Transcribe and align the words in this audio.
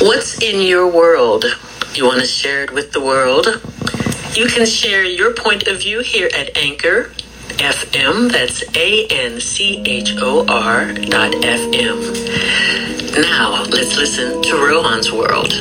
What's 0.00 0.40
in 0.40 0.62
your 0.62 0.86
world? 0.86 1.44
You 1.94 2.04
want 2.06 2.20
to 2.20 2.26
share 2.26 2.62
it 2.62 2.72
with 2.72 2.92
the 2.92 3.00
world? 3.00 3.46
You 4.36 4.46
can 4.46 4.64
share 4.64 5.04
your 5.04 5.34
point 5.34 5.66
of 5.66 5.80
view 5.80 6.02
here 6.02 6.30
at 6.36 6.56
Anchor 6.56 7.10
FM. 7.58 8.30
That's 8.30 8.62
A 8.76 9.08
N 9.08 9.40
C 9.40 9.82
H 9.84 10.14
O 10.18 10.46
R 10.46 10.92
dot 10.92 11.32
FM. 11.32 11.98
Now, 13.16 13.64
let's 13.64 13.96
listen 13.96 14.40
to 14.40 14.54
Rohan's 14.54 15.10
World. 15.10 15.52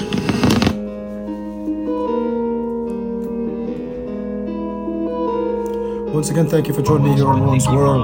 Once 6.13 6.29
again, 6.29 6.47
thank 6.47 6.67
you 6.67 6.75
for 6.75 6.83
joining 6.83 7.09
me 7.09 7.15
here 7.15 7.27
on 7.27 7.41
Rohan's 7.41 7.67
World 7.67 8.01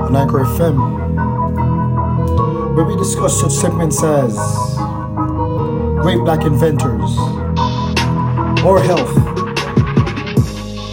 on 0.00 0.14
Anchor 0.14 0.44
FM, 0.44 0.76
where 2.76 2.84
we 2.84 2.94
discuss 2.96 3.40
such 3.40 3.52
segments 3.52 4.02
as 4.02 4.36
great 6.08 6.24
black 6.24 6.46
inventors, 6.46 7.18
or 8.64 8.80
health, 8.82 9.12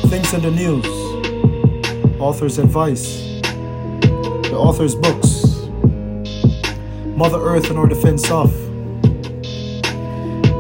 things 0.10 0.34
in 0.34 0.42
the 0.42 0.52
news, 0.54 0.86
author's 2.20 2.60
advice, 2.60 3.22
the 3.40 4.58
author's 4.58 4.94
books, 4.94 5.68
Mother 7.16 7.40
Earth 7.40 7.70
and 7.70 7.80
our 7.80 7.88
defense 7.88 8.30
off. 8.30 8.52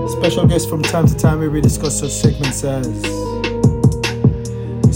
Special 0.10 0.48
guests 0.48 0.70
from 0.70 0.82
time 0.82 1.06
to 1.06 1.16
time 1.18 1.40
we 1.40 1.60
discuss 1.60 2.00
such 2.00 2.12
segments 2.12 2.64
as 2.64 2.88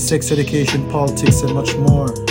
sex 0.02 0.32
education, 0.32 0.90
politics, 0.90 1.42
and 1.42 1.54
much 1.54 1.76
more. 1.76 2.29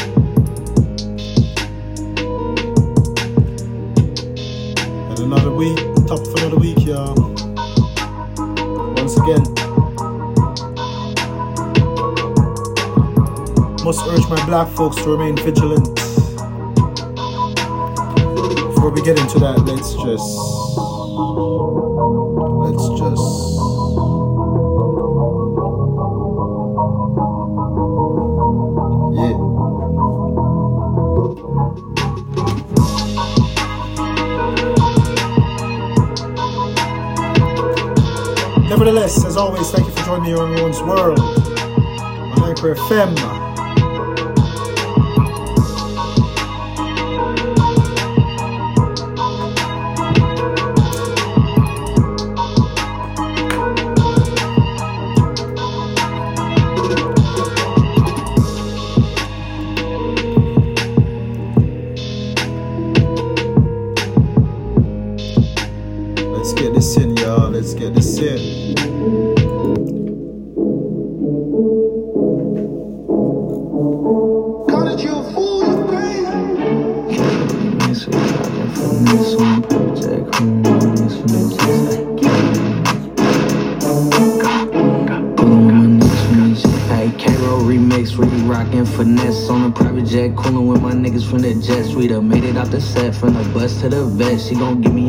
Must 13.88 14.06
urge 14.06 14.28
my 14.28 14.44
black 14.44 14.68
folks 14.76 14.96
to 14.96 15.08
remain 15.08 15.34
vigilant. 15.34 15.94
Before 18.74 18.90
we 18.90 19.00
get 19.00 19.18
into 19.18 19.38
that, 19.38 19.62
let's 19.64 19.94
just. 19.94 20.28
Let's 22.60 22.86
just. 23.00 23.24
Yeah. 29.16 29.38
Nevertheless, 38.68 39.24
as 39.24 39.38
always, 39.38 39.70
thank 39.70 39.86
you 39.86 39.92
for 39.94 40.04
joining 40.04 40.24
me 40.24 40.38
on 40.38 40.52
Rowan's 40.52 40.82
World 40.82 41.20
on 41.20 42.42
Anchor 42.44 42.74
FM. 42.74 43.47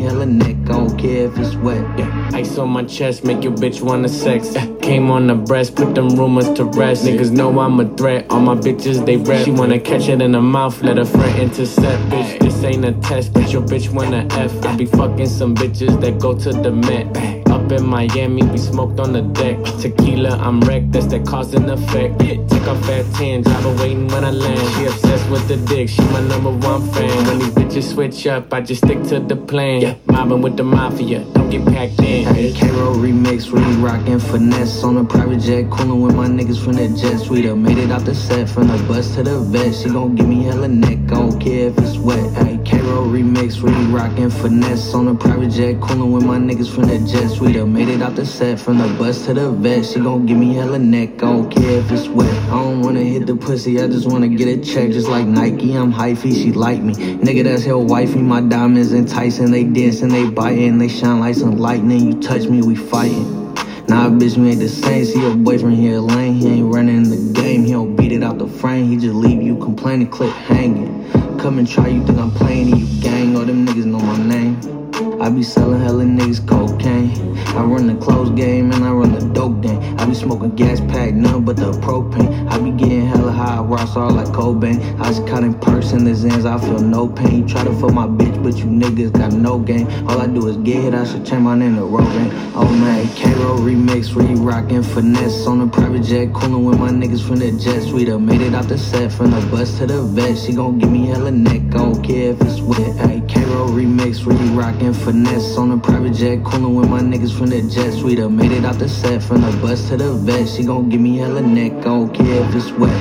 Neck, 0.00 0.56
I 0.64 0.72
don't 0.72 0.96
care 0.98 1.26
if 1.26 1.38
it's 1.38 1.54
wet. 1.56 1.82
Yeah, 1.98 2.30
ice 2.32 2.56
on 2.56 2.70
my 2.70 2.84
chest, 2.84 3.22
make 3.24 3.44
your 3.44 3.52
bitch 3.52 3.82
wanna 3.82 4.08
sex. 4.08 4.56
Uh, 4.56 4.66
Came 4.80 5.10
on 5.10 5.26
the 5.26 5.34
breast, 5.34 5.76
put 5.76 5.94
them 5.94 6.08
rumors 6.16 6.48
to 6.54 6.64
rest. 6.64 7.04
Niggas 7.04 7.30
know 7.30 7.58
I'm 7.60 7.78
a 7.80 7.96
threat, 7.96 8.26
all 8.30 8.40
my 8.40 8.54
bitches 8.54 9.04
they 9.04 9.16
rep. 9.18 9.44
She 9.44 9.50
wanna 9.50 9.78
catch 9.78 10.08
it 10.08 10.22
in 10.22 10.32
the 10.32 10.40
mouth, 10.40 10.80
let 10.82 10.96
her 10.96 11.04
friend 11.04 11.38
intercept. 11.38 12.02
Bitch, 12.10 12.38
this 12.40 12.64
ain't 12.64 12.84
a 12.84 12.92
test, 12.92 13.34
but 13.34 13.52
your 13.52 13.62
bitch 13.62 13.92
wanna 13.92 14.26
F. 14.30 14.64
I 14.64 14.74
be 14.76 14.86
fucking 14.86 15.28
some 15.28 15.54
bitches 15.54 16.00
that 16.00 16.18
go 16.18 16.38
to 16.38 16.52
the 16.52 16.70
Met. 16.70 17.06
Up 17.50 17.70
in 17.70 17.84
Miami, 17.84 18.42
we 18.44 18.58
smoked 18.58 19.00
on 19.00 19.12
the 19.12 19.22
deck. 19.22 19.62
Tequila, 19.80 20.38
I'm 20.38 20.60
wrecked, 20.62 20.92
that's 20.92 21.06
that 21.06 21.26
cause 21.26 21.52
and 21.52 21.70
effect. 21.70 22.20
Take 22.60 22.68
off 22.68 22.88
at 22.90 23.14
10, 23.14 23.42
drive 23.42 23.62
her 23.62 23.74
waiting 23.76 24.06
when 24.08 24.22
I 24.22 24.30
land. 24.32 24.74
She 24.74 24.84
obsessed 24.84 25.30
with 25.30 25.48
the 25.48 25.56
dick, 25.56 25.88
she 25.88 26.02
my 26.12 26.20
number 26.20 26.50
one 26.50 26.86
fan. 26.92 27.26
When 27.26 27.38
these 27.38 27.54
bitches 27.54 27.94
switch 27.94 28.26
up, 28.26 28.52
I 28.52 28.60
just 28.60 28.84
stick 28.84 29.02
to 29.04 29.18
the 29.18 29.34
plan. 29.34 29.98
Mobbing 30.04 30.42
with 30.42 30.58
the 30.58 30.64
mafia, 30.64 31.24
don't 31.32 31.48
get 31.48 31.64
packed 31.64 32.00
in. 32.00 32.26
Hey, 32.34 32.52
K-Roll 32.52 32.96
remix, 32.96 33.50
really 33.50 33.76
rockin' 33.76 34.20
finesse 34.20 34.84
on 34.84 34.98
a 34.98 35.04
private 35.04 35.40
jet, 35.40 35.70
coolin' 35.70 36.02
with 36.02 36.14
my 36.14 36.26
niggas 36.26 36.62
from 36.62 36.74
the 36.74 36.88
jet. 36.88 37.30
We 37.30 37.40
done 37.40 37.62
made 37.62 37.78
it 37.78 37.90
out 37.90 38.04
the 38.04 38.14
set, 38.14 38.46
from 38.46 38.68
the 38.68 38.76
bus 38.86 39.14
to 39.14 39.22
the 39.22 39.40
vet. 39.40 39.74
She 39.74 39.88
gon' 39.88 40.14
give 40.14 40.28
me 40.28 40.42
hella 40.42 40.68
neck, 40.68 40.98
I 41.06 41.14
don't 41.14 41.40
care 41.40 41.68
if 41.68 41.78
it's 41.78 41.96
wet. 41.96 42.30
Hey, 42.34 42.60
K-Roll 42.62 43.06
remix, 43.06 43.62
really 43.62 43.86
rockin' 43.86 44.28
finesse 44.28 44.92
on 44.92 45.08
a 45.08 45.14
private 45.14 45.50
jet, 45.50 45.80
coolin' 45.80 46.12
with 46.12 46.26
my 46.26 46.36
niggas 46.36 46.68
from 46.68 46.84
the 46.84 46.98
jet. 47.10 47.40
We 47.40 47.54
done 47.54 47.72
made 47.72 47.88
it 47.88 48.02
out 48.02 48.16
the 48.16 48.26
set, 48.26 48.60
from 48.60 48.76
the 48.76 48.88
bus 48.98 49.24
to 49.24 49.32
the 49.32 49.50
vet. 49.50 49.86
She 49.86 49.98
gon' 49.98 50.26
give 50.26 50.36
me 50.36 50.52
hella 50.52 50.78
neck, 50.78 51.22
I 51.22 51.32
don't 51.32 51.50
care 51.50 51.78
if 51.78 51.90
it's 51.90 52.06
wet. 52.06 52.49
I 52.50 52.54
don't 52.54 52.80
wanna 52.80 53.04
hit 53.04 53.26
the 53.28 53.36
pussy, 53.36 53.80
I 53.80 53.86
just 53.86 54.08
wanna 54.08 54.26
get 54.26 54.48
a 54.48 54.60
check, 54.60 54.90
just 54.90 55.06
like 55.06 55.24
Nike. 55.24 55.72
I'm 55.72 55.92
hyphy, 55.92 56.34
she 56.34 56.50
like 56.50 56.82
me. 56.82 56.94
Nigga, 56.94 57.44
that's 57.44 57.62
hell 57.62 57.84
wifey. 57.84 58.22
My 58.22 58.40
diamonds 58.40 58.92
enticing, 58.92 59.52
they 59.52 59.62
dancing, 59.62 60.08
they 60.08 60.28
biting, 60.28 60.78
they 60.78 60.88
shine 60.88 61.20
like 61.20 61.36
some 61.36 61.58
lightning. 61.58 62.08
You 62.08 62.20
touch 62.20 62.48
me, 62.48 62.60
we 62.60 62.74
fighting. 62.74 63.54
Nah, 63.86 64.10
bitch, 64.10 64.36
we 64.36 64.50
ain't 64.50 64.58
the 64.58 64.68
same. 64.68 65.04
See 65.04 65.20
your 65.20 65.36
boyfriend 65.36 65.76
here 65.76 66.00
lame. 66.00 66.34
He 66.34 66.48
ain't 66.48 66.74
running 66.74 67.08
the 67.08 67.40
game. 67.40 67.64
He 67.64 67.70
don't 67.70 67.94
beat 67.94 68.10
it 68.10 68.24
out 68.24 68.38
the 68.38 68.48
frame. 68.48 68.88
He 68.88 68.96
just 68.96 69.14
leave 69.14 69.40
you 69.40 69.56
complaining, 69.58 70.08
clip 70.08 70.32
hanging. 70.32 71.08
Come 71.38 71.60
and 71.60 71.68
try, 71.68 71.86
you 71.86 72.04
think 72.04 72.18
I'm 72.18 72.32
playing, 72.32 72.76
you 72.76 73.00
gang. 73.00 73.36
All 73.36 73.44
them 73.44 73.64
niggas 73.64 73.84
know 73.84 74.00
my 74.00 74.16
name. 74.16 74.89
I 75.20 75.28
be 75.28 75.42
selling 75.42 75.80
hella 75.80 76.04
niggas 76.04 76.46
cocaine. 76.46 77.36
I 77.48 77.62
run 77.62 77.86
the 77.86 77.94
clothes 77.94 78.30
game 78.30 78.72
and 78.72 78.82
I 78.82 78.90
run 78.90 79.12
the 79.12 79.20
dope 79.34 79.60
game. 79.60 79.80
I 79.98 80.06
be 80.06 80.14
smoking 80.14 80.54
gas 80.56 80.80
pack, 80.80 81.12
none 81.12 81.44
but 81.44 81.56
the 81.56 81.72
propane. 81.72 82.50
I 82.50 82.58
be 82.58 82.70
getting 82.70 83.06
hella 83.06 83.30
high, 83.30 83.60
rocks 83.60 83.96
all 83.96 84.10
like 84.10 84.28
Cobain. 84.28 84.80
I 84.98 85.10
cutting 85.28 85.54
purse 85.54 85.92
in 85.92 86.04
the 86.04 86.12
Zans, 86.12 86.44
I 86.46 86.58
feel 86.58 86.80
no 86.80 87.08
pain. 87.08 87.46
Try 87.46 87.64
to 87.64 87.72
fuck 87.74 87.92
my 87.92 88.06
bitch, 88.06 88.42
but 88.42 88.56
you 88.56 88.64
niggas 88.64 89.12
got 89.12 89.32
no 89.32 89.58
game. 89.58 89.86
All 90.08 90.20
I 90.20 90.26
do 90.26 90.48
is 90.48 90.56
get 90.58 90.82
hit, 90.82 90.94
I 90.94 91.04
should 91.04 91.26
change 91.26 91.42
my 91.42 91.54
name 91.54 91.76
to 91.76 91.84
Rogan. 91.84 92.30
Oh 92.54 92.68
man, 92.80 93.06
K-Roll 93.14 93.58
remix, 93.58 94.14
re 94.14 94.34
rockin' 94.34 94.82
finesse 94.82 95.46
on 95.46 95.60
a 95.60 95.66
private 95.66 96.02
jet, 96.02 96.32
coolin' 96.32 96.64
with 96.64 96.78
my 96.78 96.90
niggas 96.90 97.26
from 97.26 97.36
the 97.36 97.52
jet. 97.52 97.92
We 97.92 98.04
done 98.04 98.24
made 98.24 98.40
it 98.40 98.54
out 98.54 98.68
the 98.68 98.78
set, 98.78 99.12
from 99.12 99.30
the 99.32 99.40
bus 99.48 99.78
to 99.78 99.86
the 99.86 100.02
vet. 100.02 100.38
She 100.38 100.52
gon' 100.52 100.78
give 100.78 100.90
me 100.90 101.06
hella 101.06 101.30
neck, 101.30 101.60
I 101.74 101.78
don't 101.78 102.02
care 102.02 102.32
if 102.32 102.40
it's 102.40 102.60
wet. 102.60 102.96
Hey, 102.96 103.19
K-Roll 103.40 103.70
remix, 103.70 104.26
really 104.26 104.50
rockin' 104.50 104.92
finesse 104.92 105.56
on 105.56 105.70
a 105.70 105.78
private 105.78 106.12
jet, 106.12 106.44
coolin' 106.44 106.74
with 106.74 106.90
my 106.90 107.00
niggas 107.00 107.34
from 107.34 107.46
the 107.46 107.62
jet. 107.62 107.94
We 108.04 108.14
done 108.14 108.36
made 108.36 108.52
it 108.52 108.66
out 108.66 108.78
the 108.78 108.86
set, 108.86 109.22
from 109.22 109.40
the 109.40 109.50
bus 109.62 109.88
to 109.88 109.96
the 109.96 110.12
vet. 110.12 110.46
She 110.46 110.62
gon' 110.62 110.90
give 110.90 111.00
me 111.00 111.16
hella 111.16 111.40
neck, 111.40 111.72
I 111.72 111.84
don't 111.84 112.12
care 112.12 112.46
if 112.46 112.54
it's 112.54 112.70
wet. 112.72 112.92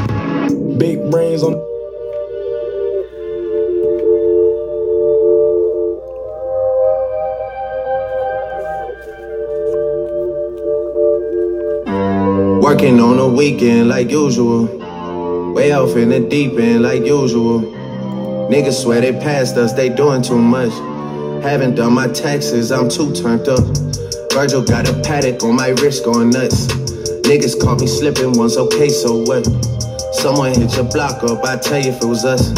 Big 0.79 1.11
brains 1.11 1.43
on. 1.43 1.55
Working 12.61 13.01
on 13.01 13.19
a 13.19 13.27
weekend 13.27 13.89
like 13.89 14.09
usual. 14.09 14.67
Way 15.53 15.73
off 15.73 15.97
in 15.97 16.07
the 16.07 16.21
deep 16.21 16.57
end 16.57 16.83
like 16.83 17.03
usual. 17.03 17.78
Niggas 18.49 18.81
swear 18.81 18.99
they 18.99 19.13
passed 19.13 19.57
us, 19.57 19.73
they 19.73 19.89
doing 19.89 20.23
too 20.23 20.39
much. 20.39 20.73
Haven't 21.43 21.75
done 21.75 21.93
my 21.93 22.07
taxes, 22.07 22.71
I'm 22.71 22.89
too 22.89 23.13
turned 23.13 23.47
up. 23.47 23.59
Virgil 24.33 24.63
got 24.63 24.89
a 24.89 24.93
Patek 25.05 25.43
on 25.43 25.55
my 25.55 25.69
wrist 25.69 26.03
going 26.03 26.31
nuts. 26.31 26.65
Niggas 27.29 27.61
caught 27.61 27.79
me 27.79 27.85
slipping 27.85 28.33
once, 28.33 28.57
okay, 28.57 28.89
so 28.89 29.21
what? 29.21 29.45
Someone 30.13 30.55
hit 30.55 30.75
your 30.75 30.85
block 30.85 31.23
up, 31.23 31.45
I 31.45 31.57
tell 31.57 31.77
you 31.77 31.91
if 31.91 32.01
it 32.01 32.07
was 32.07 32.25
us. 32.25 32.49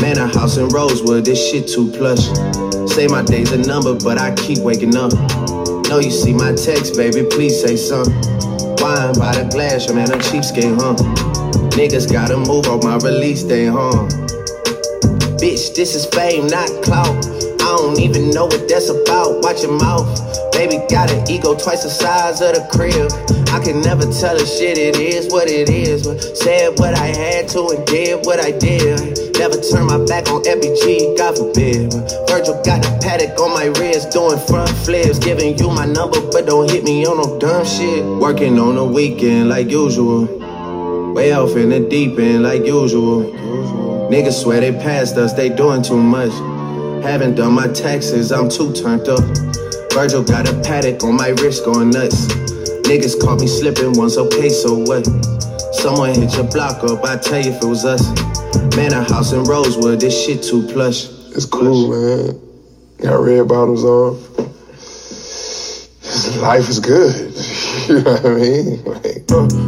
Man, 0.00 0.18
a 0.18 0.28
house 0.28 0.56
in 0.56 0.68
Rosewood, 0.68 1.24
this 1.24 1.50
shit 1.50 1.66
too 1.66 1.90
plush. 1.90 2.30
Say 2.94 3.08
my 3.08 3.24
day's 3.24 3.50
a 3.50 3.58
number, 3.58 3.96
but 4.04 4.18
I 4.18 4.36
keep 4.36 4.58
waking 4.60 4.94
up. 4.94 5.12
Know 5.88 5.98
you 5.98 6.12
see 6.12 6.32
my 6.32 6.54
text, 6.54 6.94
baby, 6.94 7.26
please 7.28 7.60
say 7.60 7.74
something. 7.74 8.14
Wine 8.78 9.18
by 9.18 9.34
the 9.34 9.48
glass, 9.50 9.88
man, 9.90 10.12
I'm 10.12 10.20
at 10.20 10.26
a 10.26 10.30
cheapskate, 10.30 10.78
huh? 10.78 10.94
Niggas 11.74 12.12
gotta 12.12 12.36
move 12.36 12.68
on 12.68 12.78
my 12.86 12.98
release 12.98 13.42
day, 13.42 13.66
huh? 13.66 14.06
Bitch, 15.40 15.74
this 15.74 15.94
is 15.94 16.06
fame, 16.06 16.46
not 16.46 16.68
clout. 16.82 17.10
I 17.64 17.76
don't 17.76 17.98
even 17.98 18.30
know 18.30 18.46
what 18.46 18.68
that's 18.68 18.88
about. 18.88 19.42
Watch 19.42 19.62
your 19.62 19.72
mouth. 19.78 20.06
Baby 20.52 20.78
got 20.88 21.10
an 21.10 21.28
ego 21.28 21.56
twice 21.56 21.82
the 21.82 21.90
size 21.90 22.40
of 22.40 22.54
the 22.54 22.62
crib. 22.70 23.10
I 23.50 23.58
can 23.62 23.80
never 23.82 24.02
tell 24.12 24.36
a 24.36 24.46
shit, 24.46 24.78
it 24.78 24.96
is 24.96 25.32
what 25.32 25.48
it 25.48 25.68
is. 25.68 26.06
But 26.06 26.20
said 26.36 26.78
what 26.78 26.94
I 26.94 27.06
had 27.06 27.48
to 27.50 27.66
and 27.74 27.86
did 27.86 28.24
what 28.26 28.38
I 28.38 28.52
did. 28.52 29.18
Never 29.38 29.56
turn 29.58 29.86
my 29.86 29.98
back 30.06 30.30
on 30.30 30.42
FBG, 30.44 31.18
God 31.18 31.36
forbid. 31.36 31.92
Virgil 32.28 32.60
got 32.62 32.86
a 32.86 32.90
Patek 33.02 33.38
on 33.40 33.50
my 33.50 33.66
wrist, 33.80 34.12
doing 34.12 34.38
front 34.46 34.70
flips. 34.86 35.18
Giving 35.18 35.58
you 35.58 35.68
my 35.70 35.86
number, 35.86 36.20
but 36.30 36.46
don't 36.46 36.70
hit 36.70 36.84
me 36.84 37.04
on 37.06 37.16
no 37.16 37.38
dumb 37.40 37.64
shit. 37.64 38.04
Working 38.04 38.58
on 38.58 38.76
the 38.76 38.84
weekend 38.84 39.48
like 39.48 39.70
usual. 39.70 40.26
Way 41.14 41.32
off 41.32 41.56
in 41.56 41.70
the 41.70 41.80
deep 41.80 42.18
end 42.18 42.44
like 42.44 42.64
usual. 42.64 43.93
Niggas 44.10 44.42
swear 44.42 44.60
they 44.60 44.72
passed 44.72 45.16
us, 45.16 45.32
they 45.32 45.48
doing 45.48 45.82
too 45.82 45.96
much. 45.96 46.32
Haven't 47.02 47.36
done 47.36 47.52
my 47.52 47.68
taxes, 47.68 48.32
I'm 48.32 48.48
too 48.48 48.72
turned 48.72 49.08
up. 49.08 49.24
Virgil 49.92 50.22
got 50.22 50.48
a 50.48 50.52
Patek 50.52 51.02
on 51.02 51.16
my 51.16 51.28
wrist 51.28 51.64
going 51.64 51.90
nuts. 51.90 52.26
Niggas 52.84 53.20
caught 53.20 53.40
me 53.40 53.46
slipping 53.46 53.92
once, 53.92 54.16
okay, 54.18 54.48
so 54.50 54.74
what? 54.74 55.04
Someone 55.72 56.14
hit 56.14 56.34
your 56.34 56.44
block 56.44 56.84
up, 56.84 57.02
I 57.04 57.16
tell 57.16 57.40
you 57.42 57.52
if 57.52 57.62
it 57.62 57.66
was 57.66 57.84
us. 57.84 58.04
Man, 58.76 58.92
a 58.92 59.04
house 59.04 59.32
in 59.32 59.44
Rosewood, 59.44 60.00
this 60.00 60.24
shit 60.24 60.42
too 60.42 60.66
plush. 60.68 61.06
It's 61.34 61.46
cool, 61.46 61.90
man. 61.90 62.40
Got 62.98 63.20
red 63.20 63.48
bottoms 63.48 63.84
on. 63.84 64.20
Life 66.40 66.68
is 66.68 66.78
good. 66.78 67.34
you 67.88 68.02
know 68.02 68.12
what 68.14 68.26
I 68.26 68.34
mean? 68.36 68.84
Like, 68.84 69.24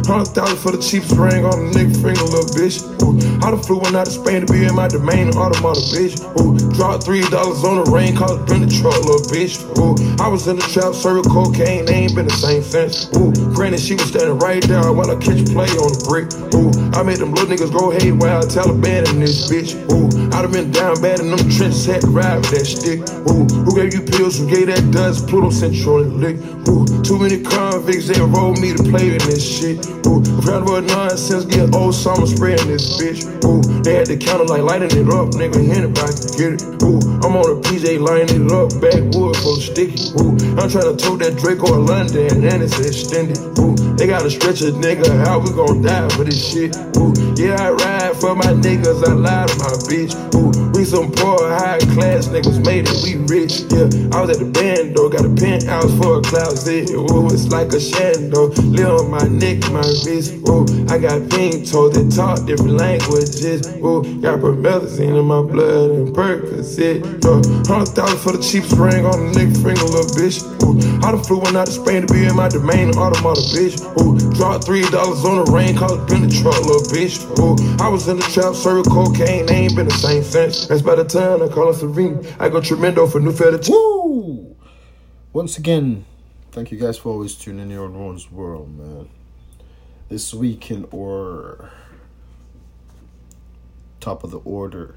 Hundred 0.07 0.31
thousand 0.31 0.57
for 0.63 0.71
the 0.71 0.79
cheapest 0.79 1.17
ring 1.19 1.43
on 1.43 1.53
a 1.53 1.67
nigga 1.75 1.91
finger, 1.99 2.23
little 2.29 2.47
bitch. 2.55 2.79
Ooh, 3.03 3.19
I 3.43 3.51
done 3.51 3.59
flew 3.63 3.79
one 3.79 3.95
out 3.95 4.05
to 4.07 4.13
Spain 4.13 4.45
to 4.45 4.47
be 4.53 4.63
in 4.63 4.75
my 4.75 4.87
domain, 4.87 5.29
automata, 5.35 5.81
bitch. 5.91 6.15
Ooh, 6.39 6.55
dropped 6.77 7.03
three 7.03 7.21
dollars 7.27 7.63
on 7.65 7.83
the 7.83 7.87
rain, 7.91 8.15
called 8.15 8.39
it 8.39 8.47
been 8.47 8.61
the 8.61 8.71
truck, 8.71 8.95
little 9.03 9.25
bitch. 9.33 9.57
Ooh, 9.81 9.97
I 10.21 10.29
was 10.29 10.47
in 10.47 10.55
the 10.55 10.67
trap, 10.69 10.93
serving 10.93 11.25
cocaine, 11.27 11.85
they 11.85 12.05
ain't 12.07 12.15
been 12.15 12.29
the 12.29 12.37
same 12.37 12.61
since. 12.61 13.09
Ooh, 13.17 13.33
granted, 13.57 13.81
she 13.81 13.95
was 13.97 14.07
standing 14.13 14.37
right 14.39 14.61
there 14.63 14.93
while 14.93 15.09
I 15.09 15.17
catch 15.17 15.41
play 15.49 15.67
on 15.81 15.89
the 15.89 16.01
brick. 16.05 16.29
Ooh, 16.53 16.69
I 16.93 17.03
made 17.03 17.17
them 17.17 17.33
little 17.33 17.49
niggas 17.49 17.73
go 17.73 17.89
haywire, 17.89 18.45
Taliban 18.45 19.09
in 19.09 19.19
this 19.19 19.49
bitch. 19.49 19.73
Ooh, 19.89 20.05
I 20.37 20.41
done 20.45 20.53
been 20.53 20.69
down 20.71 21.01
bad 21.01 21.19
in 21.19 21.33
them 21.33 21.41
trenches, 21.49 21.85
had 21.89 22.01
to 22.01 22.07
ride 22.13 22.37
with 22.37 22.53
that 22.53 22.69
stick. 22.69 23.01
Ooh, 23.33 23.49
who 23.65 23.73
gave 23.73 23.93
you 23.97 24.05
pills? 24.05 24.37
Who 24.37 24.45
gave 24.45 24.67
that 24.69 24.85
dust? 24.93 25.27
Pluto 25.27 25.49
on 25.89 26.21
lick. 26.21 26.37
Ooh, 26.69 26.85
too 27.01 27.17
many 27.17 27.41
convicts, 27.41 27.96
they 28.05 28.21
enrolled 28.21 28.59
me 28.59 28.73
to 28.73 28.83
play 28.83 29.09
in 29.09 29.17
this 29.25 29.41
shit. 29.41 29.81
Ooh, 30.05 30.21
round 30.45 30.69
about 30.69 30.83
nonsense, 30.83 31.45
get 31.45 31.73
old 31.73 31.95
summer 31.95 32.27
spraying 32.27 32.67
this 32.67 33.01
bitch. 33.01 33.25
Ooh, 33.43 33.61
they 33.81 33.95
had 33.95 34.07
the 34.07 34.17
counter 34.17 34.45
like 34.45 34.61
lighting 34.61 34.93
it 34.93 35.09
up, 35.09 35.33
nigga, 35.33 35.57
anybody 35.73 36.13
can 36.13 36.31
get 36.37 36.51
it. 36.53 36.83
Ooh, 36.83 37.01
I'm 37.25 37.33
on 37.33 37.47
a 37.49 37.57
PJ 37.65 37.97
lining 37.99 38.45
it 38.45 38.51
up, 38.53 38.69
backwood 38.77 39.33
of 39.33 39.63
sticky. 39.63 40.13
Ooh, 40.21 40.37
I'm 40.61 40.69
trying 40.69 40.91
to 40.91 40.95
tote 40.99 41.25
that 41.25 41.37
Draco 41.41 41.73
in 41.73 41.85
London, 41.87 42.45
and 42.45 42.61
it's 42.61 42.77
extended. 42.77 43.39
Ooh, 43.57 43.73
they 43.97 44.05
gotta 44.05 44.29
stretch 44.29 44.61
a 44.61 44.69
nigga, 44.75 45.09
how 45.25 45.39
we 45.39 45.49
gon' 45.49 45.81
die 45.81 46.07
for 46.09 46.23
this 46.23 46.37
shit? 46.37 46.77
Ooh, 46.97 47.15
yeah, 47.33 47.57
I 47.57 47.71
ride 47.71 48.15
for 48.17 48.35
my 48.35 48.53
niggas, 48.53 49.01
I 49.07 49.13
lie 49.13 49.47
to 49.47 49.55
my 49.57 49.73
bitch. 49.89 50.13
Ooh, 50.35 50.51
we 50.77 50.85
some 50.85 51.11
poor, 51.11 51.49
high 51.49 51.79
class 51.97 52.27
niggas 52.27 52.63
made 52.63 52.85
it, 52.87 52.97
we 53.01 53.15
rich. 53.25 53.65
Yeah, 53.73 53.89
I 54.13 54.21
was 54.21 54.29
at 54.29 54.39
the 54.43 54.49
band 54.51 54.95
though, 54.95 55.09
got 55.09 55.25
a 55.25 55.33
penthouse 55.33 55.89
for 55.97 56.19
a 56.19 56.21
closet. 56.21 56.91
Ooh, 56.91 57.25
it's 57.33 57.47
like 57.49 57.73
a 57.73 57.79
shando, 57.91 58.55
live 58.71 59.01
on 59.01 59.11
my 59.11 59.23
neck, 59.27 59.59
my 59.71 59.81
wrist. 60.05 60.33
Ooh, 60.49 60.65
I 60.89 60.97
got 60.97 61.29
pink 61.29 61.69
toes 61.69 61.93
that 61.93 62.11
talk 62.15 62.45
different 62.45 62.73
languages. 62.73 63.67
Ooh, 63.77 64.03
got 64.21 64.39
promethazine 64.39 65.17
in 65.19 65.25
my 65.25 65.41
blood 65.41 65.91
and 65.91 66.15
Percocet. 66.15 67.03
Uh, 67.23 67.41
hundred 67.67 67.93
thousand 67.95 68.19
for 68.19 68.31
the 68.35 68.43
cheapest 68.43 68.77
ring 68.77 69.05
on 69.05 69.13
a 69.13 69.31
nigga 69.31 69.55
finger, 69.63 69.87
little 69.87 70.11
bitch. 70.15 70.43
Ooh, 70.63 70.77
I 71.05 71.11
done 71.11 71.23
flew 71.23 71.39
one 71.39 71.55
out 71.55 71.67
to 71.67 71.73
Spain 71.73 72.05
to 72.05 72.13
be 72.13 72.25
in 72.25 72.35
my 72.35 72.49
domain, 72.49 72.89
automata, 72.97 73.41
bitch. 73.53 73.79
Ooh, 74.01 74.17
dropped 74.35 74.65
three 74.65 74.83
dollars 74.89 75.23
on 75.25 75.45
the 75.45 75.51
rain, 75.51 75.75
called 75.75 76.01
it 76.01 76.07
been 76.07 76.27
the 76.27 76.33
truck, 76.33 76.59
little 76.65 76.81
bitch. 76.91 77.21
Ooh, 77.39 77.55
I 77.83 77.89
was 77.89 78.07
in 78.07 78.17
the 78.17 78.27
trap, 78.33 78.55
serving 78.55 78.91
cocaine, 78.91 79.45
they 79.45 79.67
ain't 79.67 79.75
been 79.75 79.87
the 79.87 79.93
same 79.93 80.23
since. 80.23 80.67
That's 80.67 80.81
by 80.81 80.95
the 80.95 81.05
time 81.05 81.41
I 81.41 81.47
call 81.47 81.67
her 81.67 81.77
Serene. 81.77 82.25
I 82.39 82.49
go 82.49 82.61
tremendo 82.61 83.07
for 83.07 83.19
new 83.19 83.31
feta. 83.31 83.59
Woo! 83.71 84.55
Once 85.33 85.57
again, 85.57 86.05
thank 86.57 86.71
you 86.71 86.79
guys 86.79 86.97
for 86.97 87.09
always 87.09 87.35
tuning 87.35 87.69
in 87.69 87.77
on 87.77 87.95
Ron's 87.95 88.31
World, 88.31 88.75
man. 88.75 89.09
This 90.09 90.33
week 90.33 90.71
in 90.71 90.87
or 90.89 91.69
top 93.99 94.23
of 94.23 94.31
the 94.31 94.39
order 94.39 94.95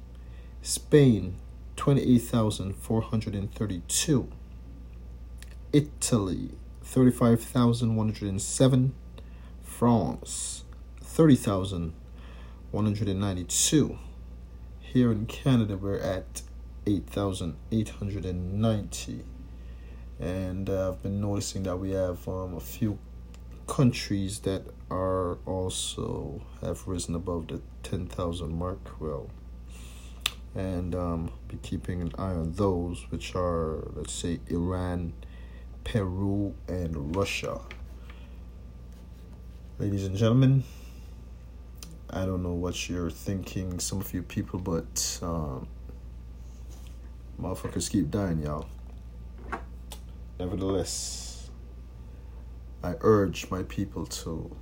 Spain 0.61 1.37
28,432. 1.77 4.27
Italy 5.71 6.49
35,107. 6.83 8.93
France 9.63 10.65
30,192. 11.01 13.97
Here 14.81 15.11
in 15.11 15.25
Canada, 15.25 15.77
we're 15.77 15.97
at 15.97 16.41
8,890. 16.85 19.23
And 20.19 20.69
uh, 20.69 20.89
I've 20.89 21.01
been 21.03 21.19
noticing 21.19 21.63
that 21.63 21.77
we 21.77 21.91
have 21.91 22.27
um, 22.27 22.55
a 22.55 22.59
few 22.59 22.99
countries 23.67 24.39
that 24.39 24.63
are 24.89 25.37
also 25.45 26.41
have 26.61 26.87
risen 26.87 27.15
above 27.15 27.47
the 27.47 27.61
10,000 27.83 28.53
mark. 28.53 29.01
Well, 29.01 29.29
and 30.55 30.95
um, 30.95 31.31
be 31.49 31.57
keeping 31.57 32.01
an 32.01 32.13
eye 32.17 32.31
on 32.31 32.53
those, 32.53 33.05
which 33.09 33.35
are, 33.35 33.83
let's 33.93 34.13
say, 34.13 34.39
Iran, 34.47 35.13
Peru, 35.83 36.55
and 36.67 37.15
Russia. 37.15 37.59
Ladies 39.77 40.05
and 40.05 40.15
gentlemen, 40.15 40.63
I 42.09 42.25
don't 42.25 42.41
know 42.41 42.53
what 42.53 42.87
you're 42.87 43.11
thinking, 43.11 43.79
some 43.79 43.99
of 43.99 44.13
you 44.13 44.23
people, 44.23 44.59
but 44.59 45.19
um, 45.21 45.67
motherfuckers 47.41 47.89
keep 47.89 48.09
dying, 48.11 48.41
y'all. 48.41 48.67
Nevertheless, 50.39 51.49
I 52.83 52.95
urge 53.01 53.49
my 53.49 53.63
people 53.63 54.05
to 54.05 54.55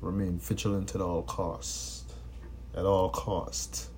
remain 0.00 0.38
vigilant 0.38 0.94
at 0.94 1.00
all 1.00 1.22
costs. 1.22 2.04
At 2.76 2.84
all 2.84 3.10
costs. 3.10 3.90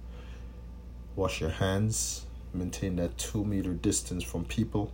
Wash 1.15 1.41
your 1.41 1.51
hands, 1.51 2.25
maintain 2.55 2.97
that 2.97 3.19
two 3.19 3.45
meter 3.45 3.75
distance 3.75 4.25
from 4.25 4.45
people. 4.47 4.93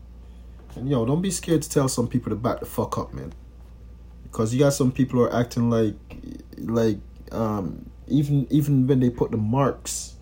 And 0.75 0.89
yo, 0.89 1.07
don't 1.07 1.23
be 1.23 1.31
scared 1.31 1.63
to 1.63 1.71
tell 1.71 1.89
some 1.89 2.09
people 2.09 2.31
to 2.31 2.37
back 2.37 2.61
the 2.61 2.67
fuck 2.67 2.99
up, 2.99 3.15
man. 3.15 3.33
Because 4.25 4.53
you 4.53 4.59
got 4.59 4.75
some 4.75 4.93
people 4.93 5.19
who 5.19 5.25
are 5.25 5.35
acting 5.35 5.71
like 5.71 5.95
like 6.59 6.99
um 7.33 7.89
even 8.09 8.47
even 8.51 8.87
when 8.87 9.01
they 9.01 9.11
put 9.11 9.31
the 9.31 9.37
marks 9.37 10.15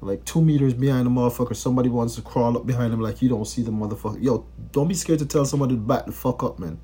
like 0.00 0.24
two 0.24 0.40
meters 0.40 0.72
behind 0.72 1.06
the 1.06 1.10
motherfucker, 1.10 1.54
somebody 1.54 1.88
wants 1.88 2.14
to 2.14 2.22
crawl 2.22 2.56
up 2.56 2.66
behind 2.66 2.92
him 2.92 3.00
like 3.00 3.20
you 3.20 3.28
don't 3.28 3.44
see 3.44 3.62
the 3.62 3.70
motherfucker. 3.70 4.22
Yo, 4.22 4.46
don't 4.72 4.88
be 4.88 4.94
scared 4.94 5.18
to 5.18 5.26
tell 5.26 5.44
somebody 5.44 5.74
to 5.74 5.80
back 5.80 6.06
the 6.06 6.12
fuck 6.12 6.42
up, 6.42 6.58
man. 6.58 6.80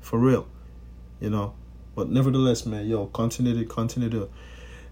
For 0.00 0.18
real. 0.18 0.46
You 1.20 1.30
know? 1.30 1.54
But 1.96 2.08
nevertheless, 2.10 2.66
man, 2.66 2.86
yo, 2.86 3.06
continue 3.06 3.58
to 3.58 3.64
continue 3.64 4.10
to 4.10 4.28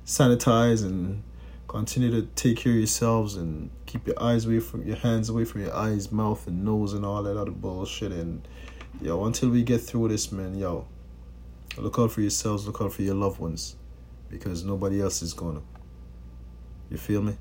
sanitize 0.05 0.85
and 0.85 1.23
continue 1.69 2.11
to 2.11 2.23
take 2.35 2.57
care 2.57 2.73
of 2.73 2.79
yourselves 2.79 3.37
and 3.37 3.71
keep 3.87 4.07
your 4.07 4.21
eyes 4.21 4.47
away 4.47 4.61
from 4.61 4.87
your 4.87 4.97
hands 4.97 5.29
away 5.29 5.45
from 5.45 5.63
your 5.63 5.75
eyes, 5.75 6.11
mouth 6.11 6.47
and 6.47 6.65
nose 6.65 6.93
and 6.93 7.05
all 7.05 7.23
that 7.23 7.37
other 7.37 7.51
bullshit 7.51 8.13
and 8.13 8.47
yo, 9.01 9.25
until 9.25 9.51
we 9.51 9.63
get 9.63 9.81
through 9.81 10.09
this, 10.09 10.33
man, 10.33 10.57
yo, 10.57 10.87
look 11.77 11.99
out 11.99 12.13
for 12.13 12.21
yourselves, 12.21 12.67
look 12.67 12.81
out 12.81 12.93
for 12.93 13.03
your 13.03 13.15
loved 13.15 13.39
ones. 13.39 13.77
Because 14.31 14.65
nobody 14.65 15.01
else 15.01 15.23
is 15.23 15.33
gonna. 15.33 15.61
You 16.91 16.97
feel 16.97 17.23
me? 17.23 17.37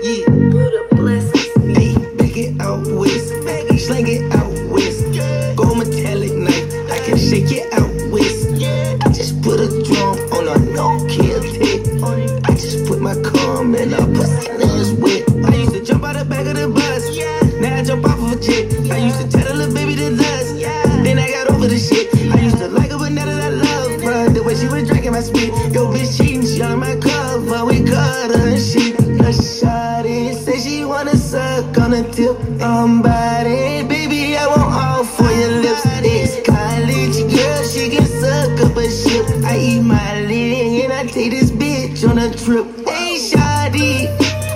Yeah. 0.00 0.30
What 0.54 0.72
a 0.74 0.94
blessing. 0.94 1.74
Hey, 1.74 1.92
back 2.14 2.36
it 2.36 2.60
out 2.60 2.86
west. 2.86 3.34
Slang 3.82 4.06
it 4.06 4.32
out 4.32 4.52
west. 4.70 5.02
Go 5.56 5.74
metallic 5.74 6.34
knife. 6.34 6.72
I 6.88 7.00
can 7.00 7.18
shake 7.18 7.50
it 7.50 7.72
out 7.72 7.90
west. 8.12 8.46
I 9.02 9.10
just 9.10 9.42
put 9.42 9.58
a 9.58 9.66
drum 9.82 10.14
on 10.38 10.46
a 10.46 10.58
no 10.70 11.04
kill 11.08 11.42
tape. 11.42 11.82
I 12.44 12.54
just 12.54 12.86
put 12.86 13.00
my 13.00 13.14
cum 13.22 13.74
in 13.74 13.92
a 13.92 14.06
pussy 14.14 14.46
that's 14.56 14.92
wet. 14.92 15.24
I 15.44 15.56
used 15.56 15.72
to 15.72 15.84
jump 15.84 16.04
out 16.04 16.14
the 16.14 16.24
back 16.24 16.46
of 16.46 16.54
the 16.54 16.68
bus. 16.68 17.02
Now 17.58 17.76
I 17.76 17.82
jump 17.82 18.06
off 18.06 18.22
of 18.22 18.38
a 18.38 18.40
jet. 18.40 18.70
I 18.92 18.98
used 18.98 19.20
to 19.20 19.28
tell 19.28 19.52
a 19.52 19.54
little 19.54 19.74
baby 19.74 19.96
to 19.96 20.14
dust. 20.14 20.54
Then 21.02 21.18
I 21.18 21.28
got 21.28 21.50
over 21.50 21.66
the 21.66 21.78
shit. 21.78 22.14
I 22.32 22.40
used 22.40 22.58
to 22.58 22.68
like 22.68 22.92
her, 22.92 22.98
but 22.98 23.10
now 23.10 23.26
that 23.26 23.40
I 23.40 23.48
love 23.48 24.00
her, 24.02 24.30
the 24.30 24.44
way 24.44 24.54
she 24.54 24.68
was 24.68 24.86
drinking 24.86 25.10
my 25.10 25.22
spit. 25.22 25.48
Yo, 25.74 25.90
bitch 25.90 26.16
cheating, 26.16 26.46
she 26.46 26.62
on 26.62 26.78
my 26.78 26.94
cover. 26.96 27.64
We 27.66 27.82
cut 27.82 28.30
her 28.30 28.48
and 28.48 28.62
shit. 28.62 28.94
A 29.20 29.32
shawty 29.98 30.34
say 30.34 30.58
she 30.60 30.84
wanna 30.84 31.16
suck 31.16 31.76
on 31.78 31.92
a 31.92 32.02
tip. 32.10 32.36
Body, 32.58 33.84
baby, 33.88 34.36
I 34.36 34.46
want 34.46 34.62
all 34.62 35.04
for 35.04 35.30
your 35.30 35.60
lips. 35.62 35.86
Ex 35.86 36.36
college 36.46 37.18
girl, 37.34 37.62
she 37.64 37.90
can 37.90 38.06
suck 38.06 38.60
up 38.60 38.76
a 38.76 38.90
ship. 38.90 39.26
I 39.44 39.58
eat 39.58 39.82
my 39.82 40.20
leg 40.22 40.84
and 40.84 40.92
I 40.92 41.06
take 41.06 41.30
this 41.30 41.50
bitch 41.50 42.08
on 42.08 42.18
a 42.18 42.30
trip. 42.34 42.66
Hey, 42.86 43.18
shawty, 43.18 44.06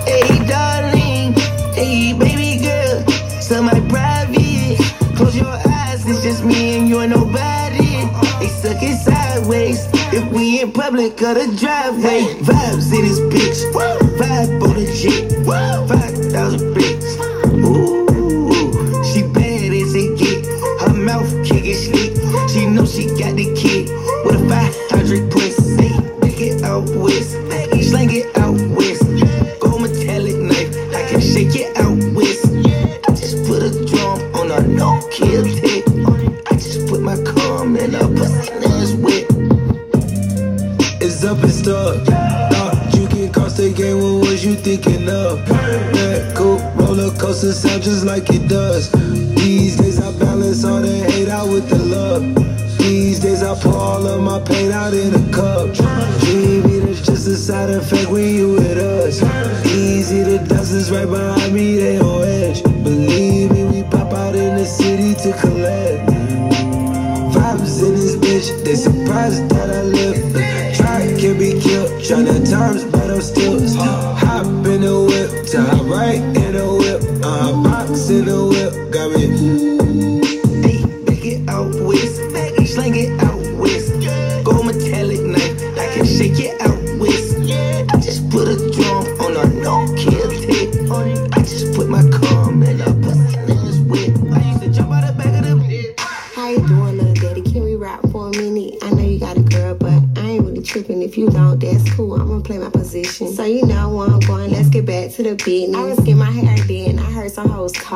hey, 0.05 0.47
darling, 0.47 1.33
hey, 1.73 2.13
baby 2.13 2.63
girl, 2.63 3.05
so 3.41 3.61
my 3.61 3.79
private. 3.89 4.77
Close 5.15 5.35
your 5.35 5.47
eyes, 5.47 6.05
it's 6.07 6.23
just 6.23 6.43
me 6.43 6.77
and 6.77 6.87
you 6.87 6.99
and 6.99 7.11
nobody. 7.11 8.07
They 8.39 8.47
suck 8.47 8.81
it 8.81 8.97
sideways. 8.97 9.87
If 10.13 10.31
we 10.31 10.61
in 10.61 10.71
public 10.71 11.21
or 11.21 11.33
the 11.33 11.47
driveway, 11.57 12.21
vibes 12.41 12.93
in 12.93 13.01
this 13.07 13.19
bitch. 13.19 13.59
Vibe 13.73 14.61
on 14.61 14.75
the 14.75 14.85
jet. 14.93 15.22
Five 15.43 15.82
whip, 77.51 77.63
box 77.63 78.09
in 78.09 78.25
the 78.25 78.45
whip, 78.45 78.91
got 78.91 79.11
me. 79.11 79.27
Back 81.05 81.25
it 81.25 81.49
out. 81.49 81.73
Slang 82.67 82.95
it 82.95 83.11
out. 83.21 84.43
Go 84.43 84.63
metallic 84.63 85.21
knife. 85.21 85.61
I 85.77 85.93
can 85.93 86.05
shake 86.05 86.39
it 86.39 86.59
out 86.61 86.79
west. 86.99 87.37
I 87.93 87.99
just 87.99 88.29
put 88.29 88.47
a 88.47 88.55
drum 88.71 89.05
on 89.21 89.37
a 89.37 89.45
no 89.61 89.85
kill 89.95 90.29
tape. 90.41 90.73
I 91.33 91.39
just 91.41 91.75
put 91.75 91.89
my 91.89 92.01
cum 92.09 92.63
in 92.63 92.81
a 92.81 92.85
pussy 92.85 93.35
that's 93.45 93.77
wet. 93.79 94.09
I 94.33 94.49
used 94.49 94.61
to 94.63 94.69
jump 94.69 94.91
out 94.91 95.05
the 95.05 95.13
back 95.13 95.45
of 95.45 96.33
How 96.33 96.49
you 96.49 96.67
doing, 96.67 96.97
little 96.97 97.13
daddy? 97.13 97.41
Can 97.41 97.63
we 97.63 97.75
rap 97.75 98.01
for 98.11 98.29
a 98.29 98.31
minute? 98.31 98.75
I 98.81 98.89
know 98.91 99.03
you 99.03 99.19
got 99.19 99.37
a 99.37 99.41
girl, 99.41 99.75
but 99.75 100.01
I 100.17 100.21
ain't 100.21 100.45
really 100.45 100.63
tripping. 100.63 101.01
If 101.03 101.17
you 101.17 101.29
don't, 101.29 101.59
that's 101.59 101.93
cool. 101.93 102.15
I'm 102.15 102.27
gonna 102.27 102.41
play 102.41 102.57
my 102.57 102.69
position. 102.69 103.27
So 103.33 103.43
you 103.43 103.65
know 103.65 103.89
where 103.95 104.07
I'm 104.07 104.19
going. 104.21 104.51
Let's 104.51 104.69
get 104.69 104.85
back 104.85 105.11
to 105.11 105.23
the 105.23 105.35
business. 105.35 105.99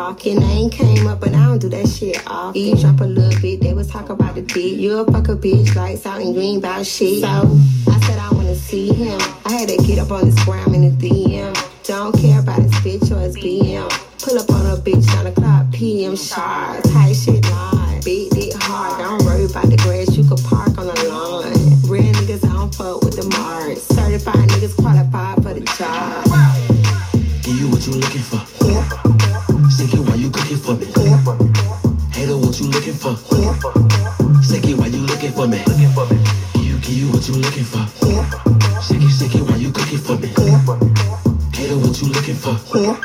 Talking. 0.07 0.41
I 0.41 0.51
ain't 0.51 0.71
came 0.71 1.05
up, 1.07 1.19
but 1.19 1.33
I 1.33 1.45
don't 1.45 1.59
do 1.59 1.69
that 1.69 1.87
shit 1.87 2.17
often. 2.27 2.61
Mm. 2.61 2.65
Eavesdrop 2.65 3.01
a 3.01 3.03
little 3.03 3.41
bit. 3.41 3.61
They 3.61 3.73
was 3.73 3.87
talking 3.87 4.11
about 4.11 4.35
the 4.35 4.41
dick. 4.41 4.77
You 4.79 4.99
a 4.99 5.11
fuck 5.11 5.27
a 5.27 5.35
bitch, 5.35 5.75
like 5.75 6.05
out 6.05 6.21
and 6.21 6.33
green 6.33 6.59
about 6.59 6.85
shit. 6.85 7.21
So 7.21 7.27
I 7.27 7.99
said 8.05 8.17
I 8.19 8.29
wanna 8.31 8.55
see 8.55 8.93
him. 8.93 9.19
I 9.45 9.51
had 9.51 9.69
to 9.69 9.77
get 9.77 9.99
up 9.99 10.11
on 10.11 10.25
his 10.25 10.39
gram 10.45 10.73
in 10.73 10.83
the 10.87 10.93
DM. 10.95 11.53
Don't 11.83 12.17
care 12.17 12.39
about 12.39 12.61
his 12.61 12.71
bitch 12.83 13.11
or 13.11 13.19
his 13.19 13.35
BM. 13.35 13.89
Pull 14.23 14.39
up 14.39 14.49
on 14.49 14.65
a 14.67 14.77
bitch 14.77 15.05
9 15.15 15.27
o'clock 15.27 15.65
PM 15.73 16.15
sharp. 16.15 16.83
Tight 16.83 17.13
shit 17.13 17.43
line. 17.49 18.01
Beat 18.03 18.35
it 18.35 18.53
hard. 18.63 18.99
Don't 18.99 19.25
worry 19.25 19.45
about 19.45 19.69
the 19.69 19.77
grass. 19.77 20.15
You 20.15 20.23
could 20.23 20.43
park 20.45 20.77
on 20.77 20.87
the 20.87 20.97
lawn. 21.09 21.51
Real 21.87 22.13
niggas, 22.13 22.45
I 22.45 22.53
don't 22.53 22.73
fuck 22.73 23.03
with 23.03 23.15
the 23.15 23.27
marks. 23.37 23.83
Certified 23.83 24.47
niggas 24.51 24.75
qualified 24.75 25.43
for 25.43 25.53
the 25.53 25.63
job. 25.75 26.23
Give 27.43 27.59
you 27.59 27.69
what 27.69 27.85
you 27.85 27.93
looking 27.93 28.21
for. 28.21 28.46
For? 42.55 42.95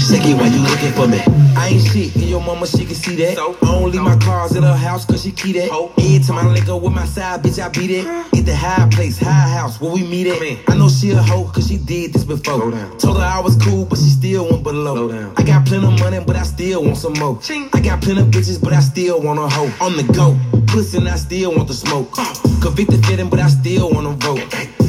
Sick 0.00 0.22
it 0.24 0.34
while 0.34 0.50
you 0.50 0.60
looking 0.62 0.92
for 0.92 1.06
me. 1.06 1.20
I 1.56 1.68
ain't 1.68 1.86
shit, 1.86 2.14
and 2.16 2.24
your 2.24 2.40
mama 2.40 2.66
she 2.66 2.84
can 2.84 2.94
see 2.94 3.16
that. 3.16 3.38
I 3.38 3.66
don't 3.66 3.90
leave 3.90 4.02
my 4.02 4.16
cars 4.16 4.56
at 4.56 4.62
her 4.62 4.76
house 4.76 5.04
cause 5.04 5.22
she 5.22 5.32
key 5.32 5.52
that. 5.54 5.70
Every 5.98 6.18
time 6.18 6.38
I 6.38 6.52
link 6.52 6.68
up 6.68 6.82
with 6.82 6.92
my 6.92 7.04
side, 7.04 7.42
bitch, 7.42 7.62
I 7.62 7.68
beat 7.68 7.90
it. 7.90 8.06
At 8.06 8.44
the 8.44 8.54
high 8.54 8.88
place, 8.90 9.18
high 9.18 9.48
house, 9.48 9.80
where 9.80 9.92
we 9.92 10.02
meet 10.02 10.26
at. 10.26 10.70
I 10.70 10.76
know 10.76 10.88
she 10.88 11.10
a 11.10 11.22
hoe 11.22 11.50
cause 11.52 11.68
she 11.68 11.76
did 11.76 12.12
this 12.12 12.24
before. 12.24 12.72
Told 12.98 13.18
her 13.18 13.24
I 13.24 13.40
was 13.40 13.56
cool, 13.56 13.84
but 13.84 13.98
she 13.98 14.10
still 14.10 14.48
went 14.50 14.64
below. 14.64 15.32
I 15.36 15.42
got 15.42 15.66
plenty 15.66 15.86
of 15.86 15.98
money, 16.00 16.20
but 16.26 16.36
I 16.36 16.42
still 16.42 16.84
want 16.84 16.96
some 16.96 17.14
more. 17.14 17.38
I 17.72 17.80
got 17.80 18.02
plenty 18.02 18.20
of 18.20 18.28
bitches, 18.28 18.62
but 18.62 18.72
I 18.72 18.80
still 18.80 19.20
want 19.20 19.38
a 19.38 19.48
hoe. 19.48 19.70
On 19.84 19.96
the 19.96 20.04
go, 20.12 20.36
pussy, 20.66 20.98
and 20.98 21.08
I 21.08 21.16
still 21.16 21.54
want 21.54 21.68
the 21.68 21.74
smoke. 21.74 22.12
Convicted 22.60 23.04
fitting, 23.06 23.28
but 23.30 23.40
I 23.40 23.48
still 23.48 23.90
wanna 23.90 24.12
vote. 24.12 24.42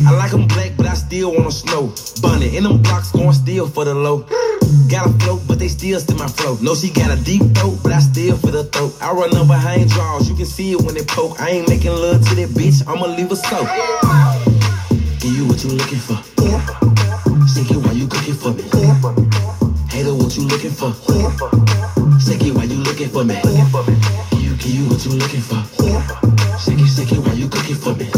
I 0.08 0.12
like 0.12 0.34
'em 0.34 0.48
black, 0.48 0.72
but 0.78 0.88
I 0.88 0.94
still 0.94 1.34
wanna 1.34 1.52
snow. 1.52 1.92
Bunny 2.22 2.56
in 2.56 2.64
them 2.64 2.82
blocks, 2.82 3.12
going 3.12 3.34
still 3.34 3.68
for 3.68 3.84
the 3.84 3.94
low. 3.94 4.26
Got 4.88 5.08
a 5.08 5.10
float, 5.20 5.42
but 5.48 5.60
they 5.60 5.68
still 5.68 6.00
still 6.00 6.18
my 6.18 6.28
flow. 6.28 6.58
No, 6.62 6.76
she 6.76 6.90
got 6.90 7.12
a 7.12 7.18
deep 7.18 7.44
throat, 7.56 7.78
but 7.84 7.92
I 7.92 8.00
still 8.00 8.38
feel 8.38 8.54
the 8.54 8.64
throat. 8.64 8.94
I 9.02 9.12
run 9.12 9.36
up 9.36 9.48
behind 9.48 9.90
draws, 9.90 10.30
you 10.30 10.36
can 10.36 10.46
see 10.46 10.72
it 10.72 10.82
when 10.82 10.96
they 10.96 11.04
poke. 11.04 11.42
I 11.42 11.50
ain't 11.50 11.68
making 11.68 11.92
love 11.92 12.22
to 12.30 12.36
that 12.36 12.50
bitch, 12.52 12.88
I'ma 12.88 13.08
leave 13.18 13.30
her 13.32 13.36
so. 13.36 13.60
Give 15.20 15.36
you 15.36 15.46
what 15.46 15.62
you 15.64 15.72
looking 15.72 16.00
for. 16.00 16.18
Sick 17.46 17.70
it 17.72 17.78
while 17.78 17.94
you 17.94 18.08
cooking 18.08 18.34
for 18.42 18.52
me. 18.52 18.64
Hater, 19.92 20.16
what 20.16 20.38
you 20.38 20.44
looking 20.48 20.72
for? 20.72 20.94
Sick 22.18 22.44
it 22.48 22.54
while 22.56 22.66
you 22.66 22.80
looking 22.88 23.10
for 23.10 23.26
me. 23.26 23.36
Give 24.32 24.42
you, 24.42 24.56
give 24.56 24.74
you 24.78 24.86
what 24.88 25.04
you 25.04 25.12
looking 25.12 25.42
for. 25.42 25.60
Sick 26.58 26.80
it, 26.80 26.88
sick 26.88 27.12
it 27.12 27.20
while 27.20 27.36
you 27.36 27.50
cooking 27.50 27.76
for 27.76 27.94
me. 27.94 28.17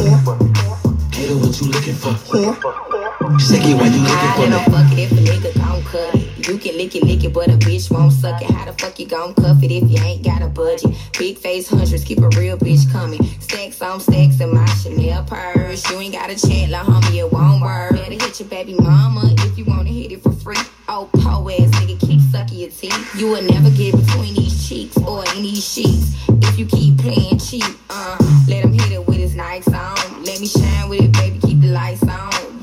What 1.60 1.66
you 1.66 1.72
looking 1.74 1.96
for? 1.96 2.12
It 2.12 3.75
while 3.75 3.92
you 3.92 4.00
looking 4.00 4.08
for 4.08 4.16
I 4.16 4.46
me. 4.46 4.50
don't 4.50 4.66
fuck 4.72 4.98
if 4.98 5.12
a 5.12 5.16
nigga 5.16 5.54
gon' 5.58 5.84
cut 5.84 6.16
it. 6.16 6.48
You 6.48 6.58
can 6.58 6.78
lick 6.78 6.96
it, 6.96 7.04
lick 7.04 7.25
it, 7.25 7.34
but 7.34 7.50
a 7.50 7.58
bitch 7.58 7.92
won't 7.92 8.13
suck 8.13 8.42
it. 8.42 8.50
How 8.50 8.63
the 8.63 8.72
fuck 8.72 8.98
you 8.98 9.06
gon' 9.06 9.34
cuff 9.34 9.62
it 9.62 9.70
if 9.70 9.84
you 9.92 10.01
ain't 10.01 10.24
got 10.24 10.42
a 10.42 10.48
budget? 10.48 10.96
Big 11.18 11.38
face 11.38 11.68
hundreds, 11.68 12.06
keep 12.06 12.20
a 12.20 12.30
real 12.30 12.58
bitch 12.58 12.89
coming. 12.94 13.22
Stacks 13.42 13.82
on 13.82 14.00
stacks 14.00 14.39
in 14.39 14.54
my 14.54 14.66
Chanel 14.75 15.25
purse. 15.25 15.89
You 15.92 15.98
ain't 16.00 16.13
got 16.13 16.30
a 16.30 16.36
chat, 16.36 16.70
like 16.70 16.86
homie, 16.86 17.18
it 17.18 17.30
won't 17.30 17.62
work. 17.62 17.92
Better 17.92 18.12
hit 18.12 18.39
your 18.39 18.48
baby 18.48 18.75
mama 18.75 19.36
if 19.39 19.58
you 19.58 19.66
wanna 19.66 19.89
hit 19.89 20.13
it 20.13 20.24
for 20.24 20.32
free. 20.32 20.56
Oh, 20.88 21.10
po 21.12 21.50
ass 21.50 21.72
nigga, 21.72 22.00
keep 22.00 22.22
sucking 22.32 22.58
your 22.58 22.70
teeth. 22.70 23.16
You 23.20 23.28
will 23.32 23.44
never 23.44 23.70
get 23.72 23.98
between 23.98 24.34
these 24.34 24.66
cheeks 24.66 24.96
or 24.96 25.25
in 25.36 25.44
these 25.44 25.68
sheets 25.68 26.16
if 26.30 26.58
you 26.58 26.66
keep 26.68 27.00
playing 27.00 27.38
cheap. 27.38 27.66
Uh, 27.89 28.16
let 28.48 28.63
him 28.63 28.72
hit 28.72 28.94
it 28.94 29.06
with 29.06 29.18
his 29.18 29.36
Nikes 29.36 29.68
on. 29.75 29.99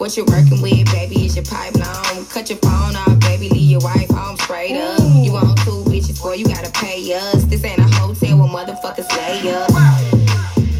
What 0.06 0.16
you 0.16 0.24
working 0.26 0.62
with, 0.62 0.86
baby, 0.92 1.26
is 1.26 1.34
your 1.34 1.44
pipeline. 1.44 2.26
Cut 2.26 2.48
your 2.48 2.58
phone 2.58 2.94
off, 2.94 3.18
baby, 3.18 3.48
leave 3.48 3.68
your 3.72 3.80
wife 3.80 4.08
home 4.10 4.36
straight 4.36 4.76
up. 4.76 5.00
You 5.00 5.32
want 5.32 5.58
two 5.64 5.82
bitches, 5.82 6.22
boy, 6.22 6.34
you 6.34 6.44
gotta 6.44 6.70
pay 6.70 7.12
us. 7.12 7.42
This 7.46 7.64
ain't 7.64 7.80
a 7.80 7.82
hotel 7.82 8.38
where 8.38 8.46
motherfuckers 8.46 9.10
lay 9.16 9.52
up. 9.52 9.68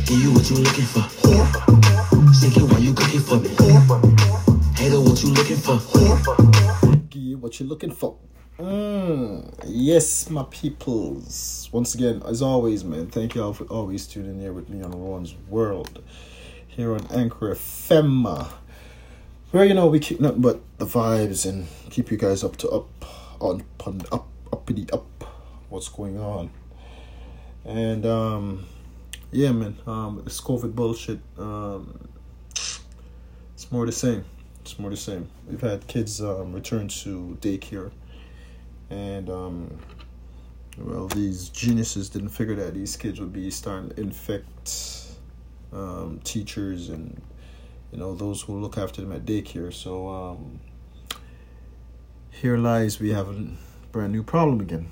Give 0.06 0.22
you 0.22 0.32
what 0.32 0.48
you 0.48 0.58
looking 0.58 0.84
for. 0.84 1.02
Shake 2.34 2.56
it 2.56 2.70
while 2.70 2.80
you 2.80 2.94
cooking 2.94 3.18
for 3.18 3.40
me. 3.40 3.48
Hater, 4.76 5.00
what 5.00 5.20
you 5.20 5.30
looking 5.30 5.56
for? 5.56 5.80
Give 7.10 7.22
you 7.22 7.38
what 7.38 7.58
you're 7.58 7.68
looking 7.68 7.90
for. 7.90 8.16
Mm, 8.60 9.60
yes, 9.66 10.30
my 10.30 10.44
peoples. 10.44 11.68
Once 11.72 11.96
again, 11.96 12.22
as 12.24 12.42
always, 12.42 12.84
man, 12.84 13.08
thank 13.08 13.34
you 13.34 13.42
all 13.42 13.52
for 13.52 13.64
always 13.64 14.06
tuning 14.06 14.36
in 14.36 14.40
here 14.40 14.52
with 14.52 14.68
me 14.68 14.84
on 14.84 14.92
Ron's 14.92 15.34
World 15.48 16.00
here 16.68 16.92
on 16.92 17.06
Anchor 17.10 17.54
FM. 17.54 18.46
Where 19.52 19.64
you 19.64 19.74
know 19.74 19.86
we 19.86 20.00
keep 20.00 20.20
nothing 20.20 20.40
but 20.42 20.60
the 20.78 20.86
vibes 20.86 21.48
and 21.48 21.68
keep 21.90 22.10
you 22.10 22.16
guys 22.16 22.42
up 22.42 22.56
to 22.58 22.68
up 22.68 22.88
on, 23.40 23.64
on 23.86 24.02
up 24.10 24.28
uppity 24.52 24.86
up 24.92 25.06
what's 25.68 25.88
going 25.88 26.18
on. 26.18 26.50
And 27.64 28.04
um 28.04 28.66
yeah 29.30 29.52
man, 29.52 29.76
um 29.86 30.20
this 30.24 30.40
COVID 30.40 30.74
bullshit, 30.74 31.20
um 31.38 32.08
it's 33.54 33.70
more 33.70 33.86
the 33.86 33.92
same. 33.92 34.24
It's 34.62 34.78
more 34.80 34.90
the 34.90 34.96
same. 34.96 35.28
We've 35.48 35.60
had 35.60 35.86
kids 35.86 36.20
um 36.20 36.52
return 36.52 36.88
to 36.88 37.38
daycare 37.40 37.92
and 38.90 39.30
um 39.30 39.78
well 40.76 41.06
these 41.08 41.48
geniuses 41.50 42.08
didn't 42.08 42.30
figure 42.30 42.56
that 42.56 42.74
these 42.74 42.96
kids 42.96 43.20
would 43.20 43.32
be 43.32 43.50
starting 43.50 43.90
to 43.90 44.00
infect 44.00 45.06
um, 45.72 46.20
teachers 46.24 46.88
and 46.88 47.20
you 47.96 48.02
know 48.02 48.14
those 48.14 48.42
who 48.42 48.60
look 48.60 48.76
after 48.76 49.00
them 49.00 49.10
at 49.10 49.24
daycare. 49.24 49.72
So 49.72 50.08
um, 50.08 50.60
here 52.30 52.58
lies 52.58 53.00
we 53.00 53.08
have 53.14 53.30
a 53.30 53.48
brand 53.90 54.12
new 54.12 54.22
problem 54.22 54.60
again. 54.60 54.90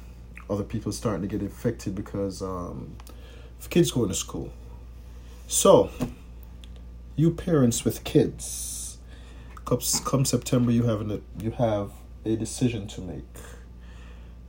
Other 0.48 0.64
people 0.64 0.90
starting 0.90 1.20
to 1.20 1.28
get 1.28 1.42
infected 1.42 1.94
because 1.94 2.40
um, 2.40 2.96
kids 3.68 3.90
going 3.90 4.08
to 4.08 4.14
school. 4.14 4.50
So 5.48 5.90
you 7.14 7.30
parents 7.30 7.84
with 7.84 8.04
kids. 8.04 8.96
Come, 9.66 9.80
come 10.04 10.24
september 10.24 10.72
you 10.72 10.84
have 10.84 11.02
an, 11.02 11.22
you 11.38 11.50
have 11.50 11.90
a 12.24 12.36
decision 12.36 12.86
to 12.88 13.02
make. 13.02 13.36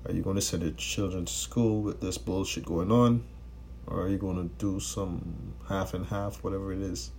Are 0.05 0.13
you 0.13 0.21
going 0.21 0.37
to 0.37 0.41
send 0.41 0.63
your 0.63 0.71
children 0.73 1.25
to 1.25 1.33
school 1.33 1.81
with 1.81 1.99
this 1.99 2.17
bullshit 2.17 2.65
going 2.65 2.91
on? 2.91 3.25
Or 3.85 4.03
are 4.03 4.07
you 4.07 4.17
going 4.17 4.37
to 4.37 4.55
do 4.55 4.79
some 4.79 5.53
half 5.67 5.93
and 5.93 6.05
half, 6.05 6.41
whatever 6.41 6.71
it 6.71 6.79
is? 6.79 7.11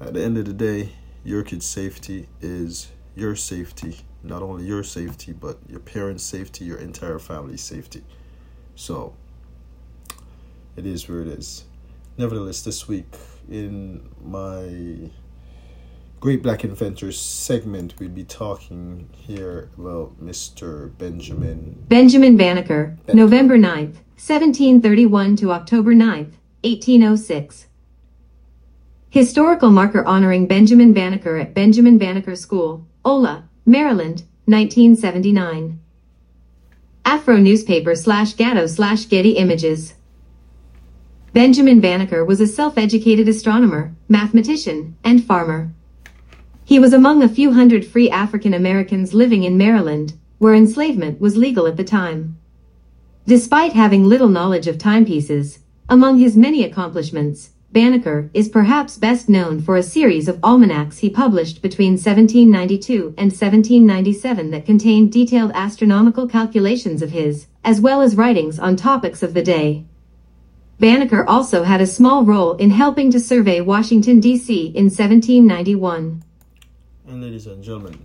At 0.00 0.14
the 0.14 0.22
end 0.22 0.36
of 0.38 0.44
the 0.44 0.52
day, 0.52 0.90
your 1.24 1.42
kid's 1.42 1.66
safety 1.66 2.28
is 2.40 2.88
your 3.14 3.36
safety. 3.36 3.98
Not 4.22 4.42
only 4.42 4.64
your 4.64 4.82
safety, 4.82 5.32
but 5.32 5.58
your 5.68 5.80
parents' 5.80 6.24
safety, 6.24 6.64
your 6.64 6.78
entire 6.78 7.18
family's 7.18 7.62
safety. 7.62 8.02
So, 8.74 9.14
it 10.76 10.86
is 10.86 11.08
where 11.08 11.20
it 11.20 11.28
is. 11.28 11.64
Nevertheless, 12.16 12.62
this 12.62 12.88
week 12.88 13.06
in 13.48 14.08
my 14.22 15.10
Great 16.20 16.42
Black 16.42 16.64
Inventors 16.64 17.20
segment, 17.20 17.94
we'll 17.98 18.08
be 18.08 18.24
talking 18.24 19.08
here 19.12 19.70
about 19.78 20.20
Mr. 20.24 20.96
Benjamin. 20.98 21.84
Benjamin 21.88 22.36
Banneker, 22.36 22.96
November 23.12 23.58
9th, 23.58 24.00
1731 24.16 25.36
to 25.36 25.52
October 25.52 25.92
9th, 25.92 26.32
1806. 26.62 27.68
Historical 29.14 29.70
marker 29.70 30.04
honoring 30.04 30.48
Benjamin 30.48 30.92
Banneker 30.92 31.36
at 31.36 31.54
Benjamin 31.54 31.98
Banneker 31.98 32.34
School, 32.34 32.84
Oella, 33.04 33.44
Maryland, 33.64 34.24
1979. 34.46 35.78
Afro 37.04 37.36
newspaper 37.36 37.94
slash 37.94 38.34
Gado 38.34 38.68
slash 38.68 39.06
Getty 39.06 39.36
Images. 39.36 39.94
Benjamin 41.32 41.78
Banneker 41.78 42.24
was 42.24 42.40
a 42.40 42.48
self-educated 42.48 43.28
astronomer, 43.28 43.94
mathematician, 44.08 44.96
and 45.04 45.22
farmer. 45.22 45.72
He 46.64 46.80
was 46.80 46.92
among 46.92 47.22
a 47.22 47.28
few 47.28 47.52
hundred 47.52 47.86
free 47.86 48.10
African 48.10 48.52
Americans 48.52 49.14
living 49.14 49.44
in 49.44 49.56
Maryland, 49.56 50.14
where 50.38 50.54
enslavement 50.54 51.20
was 51.20 51.36
legal 51.36 51.68
at 51.68 51.76
the 51.76 51.84
time. 51.84 52.36
Despite 53.28 53.74
having 53.74 54.02
little 54.02 54.28
knowledge 54.28 54.66
of 54.66 54.76
timepieces, 54.76 55.60
among 55.88 56.18
his 56.18 56.36
many 56.36 56.64
accomplishments, 56.64 57.50
Banneker 57.74 58.30
is 58.32 58.48
perhaps 58.48 58.96
best 58.96 59.28
known 59.28 59.60
for 59.60 59.76
a 59.76 59.82
series 59.82 60.28
of 60.28 60.38
almanacs 60.44 60.98
he 60.98 61.10
published 61.10 61.60
between 61.60 61.94
1792 61.94 63.16
and 63.18 63.32
1797 63.32 64.52
that 64.52 64.64
contained 64.64 65.10
detailed 65.10 65.50
astronomical 65.56 66.28
calculations 66.28 67.02
of 67.02 67.10
his, 67.10 67.48
as 67.64 67.80
well 67.80 68.00
as 68.00 68.14
writings 68.14 68.60
on 68.60 68.76
topics 68.76 69.24
of 69.24 69.34
the 69.34 69.42
day. 69.42 69.84
Banneker 70.78 71.28
also 71.28 71.64
had 71.64 71.80
a 71.80 71.86
small 71.86 72.24
role 72.24 72.52
in 72.58 72.70
helping 72.70 73.10
to 73.10 73.18
survey 73.18 73.60
Washington, 73.60 74.20
D.C. 74.20 74.66
in 74.66 74.84
1791. 74.84 76.22
And 77.08 77.20
ladies 77.20 77.48
and 77.48 77.64
gentlemen, 77.64 77.98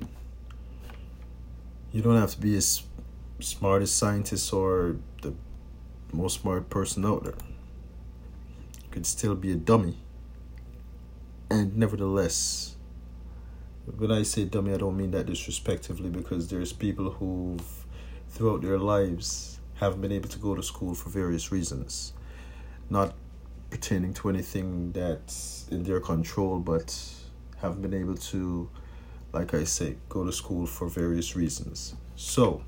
you 1.92 2.02
don't 2.02 2.18
have 2.18 2.32
to 2.32 2.42
be 2.42 2.58
as 2.58 2.82
smart 3.40 3.84
as 3.84 3.92
scientist 3.92 4.52
or 4.52 4.96
the 5.22 5.36
most 6.12 6.42
smart 6.42 6.72
person 6.72 7.06
out 7.06 7.24
there. 7.24 7.36
Could 8.92 9.06
still 9.06 9.36
be 9.36 9.52
a 9.52 9.56
dummy. 9.56 9.98
And 11.50 11.76
nevertheless, 11.78 12.76
when 13.98 14.12
I 14.12 14.24
say 14.24 14.46
dummy, 14.46 14.74
I 14.74 14.78
don't 14.78 14.98
mean 14.98 15.12
that 15.12 15.26
disrespectively 15.26 16.10
because 16.10 16.48
there's 16.50 16.74
people 16.74 17.12
who've 17.12 17.86
throughout 18.30 18.62
their 18.62 18.78
lives 18.78 19.60
haven't 19.76 20.02
been 20.02 20.12
able 20.12 20.30
to 20.30 20.40
go 20.40 20.56
to 20.56 20.62
school 20.62 20.94
for 20.94 21.10
various 21.10 21.52
reasons. 21.52 22.14
Not 22.90 23.14
pertaining 23.70 24.14
to 24.16 24.30
anything 24.30 24.92
that's 24.92 25.68
in 25.72 25.84
their 25.84 26.00
control, 26.00 26.60
but 26.60 27.00
haven't 27.62 27.82
been 27.82 27.94
able 27.94 28.16
to 28.16 28.70
like 29.32 29.54
I 29.54 29.64
say, 29.64 29.98
go 30.08 30.26
to 30.26 30.32
school 30.32 30.66
for 30.66 30.88
various 30.88 31.36
reasons. 31.36 31.96
So, 32.16 32.64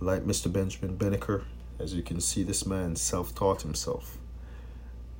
like 0.00 0.24
Mr. 0.24 0.52
Benjamin 0.52 0.96
Banneker, 0.96 1.44
as 1.78 1.94
you 1.94 2.02
can 2.02 2.20
see, 2.20 2.42
this 2.42 2.66
man 2.66 2.96
self-taught 2.96 3.62
himself. 3.62 4.18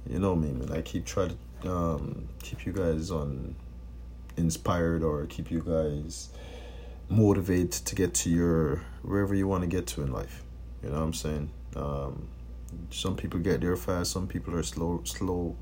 You 0.09 0.19
know 0.19 0.35
me, 0.35 0.53
man. 0.53 0.73
I 0.73 0.83
keep 0.83 1.05
trying 1.05 1.37
to 1.63 1.71
um, 1.71 2.29
keep 2.43 2.67
you 2.67 2.73
guys 2.73 3.11
on 3.11 3.55
inspired 4.37 5.03
or 5.03 5.27
keep 5.27 5.51
you 5.51 5.63
guys 5.65 6.31
motivated 7.09 7.73
to 7.73 7.95
get 7.95 8.15
to 8.15 8.31
your 8.31 8.83
wherever 9.03 9.35
you 9.35 9.47
want 9.47 9.63
to 9.63 9.69
get 9.69 9.87
to 9.89 10.03
in 10.03 10.13
life. 10.13 10.43
You 10.83 10.91
know 10.91 10.97
what 10.97 11.05
I'm 11.05 11.13
saying? 11.13 11.51
Um, 11.77 12.29
some 12.91 13.17
people 13.17 13.39
get 13.41 13.61
there 13.61 13.77
fast. 13.77 14.11
Some 14.11 14.27
people 14.27 14.55
are 14.55 14.63
slow, 14.63 15.03
slow 15.05 15.57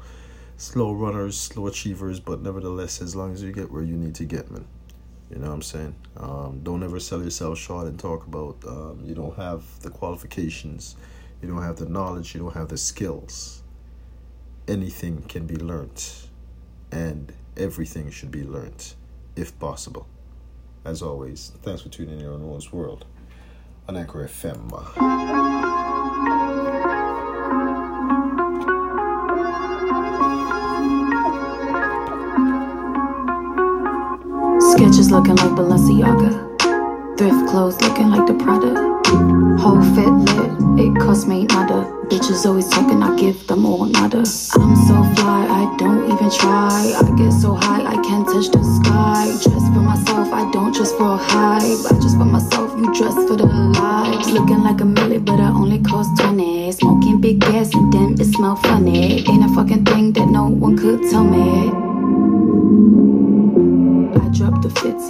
slow 0.60 0.92
runners, 0.92 1.40
slow 1.40 1.66
achievers, 1.66 2.20
but 2.20 2.42
nevertheless, 2.42 3.00
as 3.00 3.16
long 3.16 3.32
as 3.32 3.42
you 3.42 3.50
get 3.50 3.70
where 3.70 3.82
you 3.82 3.96
need 3.96 4.14
to 4.14 4.24
get, 4.24 4.50
man. 4.50 4.66
You 5.30 5.38
know 5.38 5.48
what 5.48 5.54
I'm 5.54 5.62
saying? 5.62 5.94
Um, 6.16 6.60
don't 6.62 6.82
ever 6.82 6.98
sell 6.98 7.22
yourself 7.22 7.58
short 7.58 7.86
and 7.86 7.98
talk 7.98 8.26
about 8.26 8.56
um, 8.66 9.02
you 9.04 9.14
don't 9.14 9.36
have 9.36 9.62
the 9.80 9.90
qualifications, 9.90 10.96
you 11.40 11.48
don't 11.48 11.62
have 11.62 11.76
the 11.76 11.88
knowledge, 11.88 12.34
you 12.34 12.40
don't 12.40 12.54
have 12.54 12.68
the 12.68 12.78
skills. 12.78 13.62
Anything 14.66 15.22
can 15.22 15.46
be 15.46 15.56
learned, 15.56 16.04
and 16.90 17.32
everything 17.56 18.10
should 18.10 18.30
be 18.30 18.42
learned, 18.42 18.94
if 19.36 19.56
possible. 19.58 20.06
As 20.84 21.02
always, 21.02 21.52
thanks 21.62 21.82
for 21.82 21.90
tuning 21.90 22.20
in 22.20 22.26
on 22.26 22.44
Ron's 22.46 22.72
World 22.72 23.04
on 23.88 23.96
Anchor 23.96 24.26
FM. 24.26 25.68
Sketches 34.90 35.12
looking 35.12 35.36
like 35.36 35.52
Balenciaga. 35.52 36.30
Thrift 37.16 37.48
clothes 37.48 37.80
looking 37.80 38.10
like 38.10 38.26
the 38.26 38.34
Prada. 38.34 38.74
Whole 39.62 39.80
fit 39.94 40.10
lit, 40.10 40.84
it 40.84 41.00
cost 41.00 41.28
me 41.28 41.44
nada. 41.44 41.86
Bitches 42.10 42.44
always 42.44 42.68
talking, 42.68 43.00
I 43.00 43.14
give 43.14 43.46
them 43.46 43.66
all 43.66 43.84
nada. 43.84 44.18
I'm 44.18 44.74
so 44.88 44.96
fly, 45.14 45.46
I 45.46 45.76
don't 45.78 46.10
even 46.10 46.28
try. 46.28 46.92
I 46.98 47.08
get 47.16 47.30
so 47.30 47.54
high, 47.54 47.84
I 47.86 48.02
can't 48.02 48.26
touch 48.26 48.50
the 48.50 48.64
sky. 48.82 49.26
Dress 49.44 49.62
for 49.72 49.78
myself, 49.78 50.32
I 50.32 50.50
don't 50.50 50.74
dress 50.74 50.90
for 50.90 51.14
a 51.14 51.16
hype. 51.16 51.86
I 51.86 51.94
just 52.02 52.16
for 52.16 52.24
myself, 52.24 52.76
you 52.76 52.92
dress 52.92 53.14
for 53.28 53.36
the 53.36 53.46
lives. 53.46 54.32
Looking 54.32 54.64
like 54.64 54.80
a 54.80 54.84
milli, 54.84 55.24
but 55.24 55.38
I 55.38 55.50
only 55.50 55.78
cost 55.78 56.20
20. 56.20 56.72
Smoking 56.72 57.20
big 57.20 57.38
gas 57.38 57.72
and 57.74 57.92
then 57.92 58.20
it 58.20 58.24
smell 58.34 58.56
funny. 58.56 59.24
Ain't 59.28 59.44
a 59.44 59.54
fucking 59.54 59.84
thing 59.84 60.12
that 60.14 60.26
no 60.26 60.48
one 60.48 60.76
could 60.76 61.08
tell 61.10 61.22
me. 61.22 61.89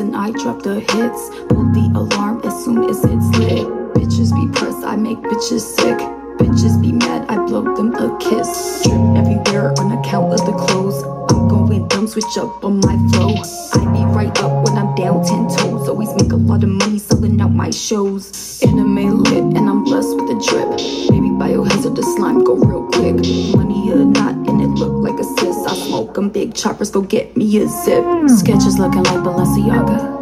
And 0.01 0.17
I 0.17 0.31
drop 0.31 0.63
the 0.63 0.81
hits. 0.81 1.29
Pull 1.49 1.71
the 1.73 1.93
alarm 1.95 2.41
as 2.45 2.65
soon 2.65 2.89
as 2.89 3.05
it's 3.05 3.39
lit. 3.39 3.67
Bitches 3.95 4.35
be 4.35 4.51
pressed, 4.59 4.85
I 4.85 4.97
make 4.97 5.19
bitches 5.19 5.61
sick. 5.61 5.99
Bitches 6.41 6.81
be 6.81 6.93
mad, 6.93 7.29
I 7.29 7.37
blow 7.45 7.63
them 7.77 7.95
a 7.95 8.19
kiss. 8.19 8.83
Drip 8.83 8.99
everywhere 9.17 9.73
on 9.79 9.93
account 9.99 10.33
of 10.33 10.41
the 10.47 10.53
clothes. 10.53 11.03
I'm 11.31 11.49
going 11.49 11.87
dumb, 11.89 12.09
switch 12.09 12.39
up 12.39 12.65
on 12.65 12.81
my 12.81 12.90
Sketches 28.51 28.81
looking 28.81 29.05
like 29.05 29.23
Balenciaga. 29.23 30.20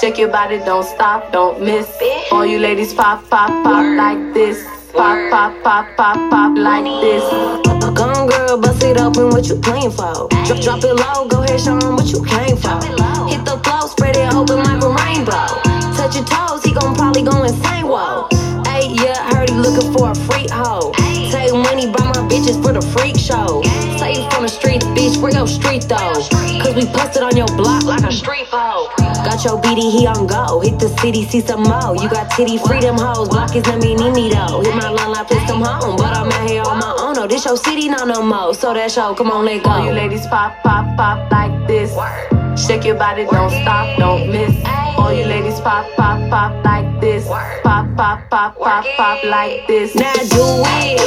Shake 0.00 0.16
your 0.16 0.30
body, 0.30 0.56
don't 0.64 0.82
stop, 0.82 1.30
don't 1.30 1.60
miss. 1.60 1.86
All 2.32 2.46
you 2.46 2.58
ladies 2.58 2.94
pop, 2.94 3.28
pop, 3.28 3.50
pop 3.62 3.84
like 3.98 4.32
this. 4.32 4.64
Pop, 4.94 5.30
pop, 5.30 5.62
pop, 5.62 5.94
pop, 5.94 6.30
pop 6.30 6.56
like 6.56 6.84
this. 7.02 7.22
Gone 7.94 8.26
girl, 8.26 8.56
bust 8.58 8.82
it 8.82 8.96
open, 8.96 9.28
what 9.28 9.46
you 9.46 9.56
playing 9.56 9.90
for? 9.90 10.26
Drop, 10.46 10.60
drop 10.62 10.84
it 10.84 10.94
low, 10.94 11.28
go 11.28 11.42
ahead, 11.42 11.60
show 11.60 11.76
'em 11.76 11.96
what 11.96 12.06
you 12.06 12.24
came 12.24 12.56
for. 12.56 12.80
Hit 13.28 13.44
the 13.44 13.60
flow, 13.62 13.86
spread 13.88 14.16
it 14.16 14.32
open 14.32 14.64
like 14.64 14.82
a 14.82 14.88
rainbow. 14.88 15.60
Touch 15.98 16.16
your 16.16 16.24
toes, 16.24 16.64
he 16.64 16.72
gon' 16.72 16.94
probably 16.94 17.22
go 17.22 17.42
insane, 17.42 17.86
whoa. 17.86 18.26
Hey, 18.68 18.88
yeah, 18.88 19.20
heard 19.34 19.50
he 19.50 19.56
looking 19.56 19.92
for 19.92 20.12
a 20.12 20.14
freak 20.14 20.48
hoe. 20.48 20.92
Take 21.30 21.52
money, 21.52 21.92
buy 21.92 22.04
my 22.06 22.24
bitches 22.30 22.56
for 22.62 22.72
the 22.72 22.80
freak 22.80 23.18
show. 23.18 23.60
Where 25.20 25.32
your 25.32 25.46
street 25.46 25.82
though? 25.82 26.14
Cause 26.64 26.74
we 26.74 26.86
posted 26.86 27.22
on 27.22 27.36
your 27.36 27.46
block 27.48 27.84
like 27.84 28.04
a 28.04 28.12
street 28.12 28.46
pole. 28.50 28.88
Got 28.98 29.44
your 29.44 29.60
BD, 29.60 29.90
he 29.92 30.06
on 30.06 30.26
go. 30.26 30.60
Hit 30.60 30.78
the 30.78 30.88
city, 31.00 31.24
see 31.28 31.40
some 31.40 31.62
mo. 31.62 31.92
You 31.92 32.08
got 32.08 32.30
titty 32.30 32.56
freedom 32.56 32.96
hoes, 32.96 33.28
block 33.28 33.54
is 33.54 33.66
me 33.84 33.94
Nini 33.94 34.30
though. 34.30 34.62
Hit 34.62 34.74
my 34.74 34.88
line 34.88 35.12
like 35.12 35.28
please 35.28 35.42
come 35.42 35.62
home. 35.62 35.96
But 35.96 36.16
I'm 36.16 36.32
out 36.32 36.48
here 36.48 36.62
on 36.62 36.78
my 36.78 36.96
own, 37.00 37.14
no, 37.14 37.26
this 37.26 37.44
your 37.44 37.58
city, 37.58 37.88
no, 37.88 38.04
no 38.04 38.22
more. 38.22 38.54
So 38.54 38.72
that 38.72 38.90
show, 38.90 39.14
come 39.14 39.30
on, 39.30 39.44
let 39.44 39.62
go. 39.62 39.70
All 39.70 39.84
you 39.84 39.92
ladies 39.92 40.26
pop, 40.26 40.56
pop, 40.62 40.96
pop 40.96 41.30
like 41.30 41.59
this. 41.70 41.94
Shake 42.66 42.84
your 42.84 42.96
body, 42.96 43.24
don't 43.24 43.50
stop, 43.62 43.96
don't 43.98 44.28
miss. 44.30 44.54
All 44.98 45.12
you 45.12 45.24
ladies 45.24 45.60
pop, 45.60 45.86
pop, 45.94 46.18
pop 46.28 46.64
like 46.64 47.00
this. 47.00 47.26
Pop, 47.28 47.86
pop, 47.96 48.28
pop, 48.28 48.58
pop, 48.58 48.84
pop 48.96 49.24
like 49.24 49.66
this. 49.68 49.94
Now 49.94 50.12
do 50.14 50.46
it, 50.82 50.98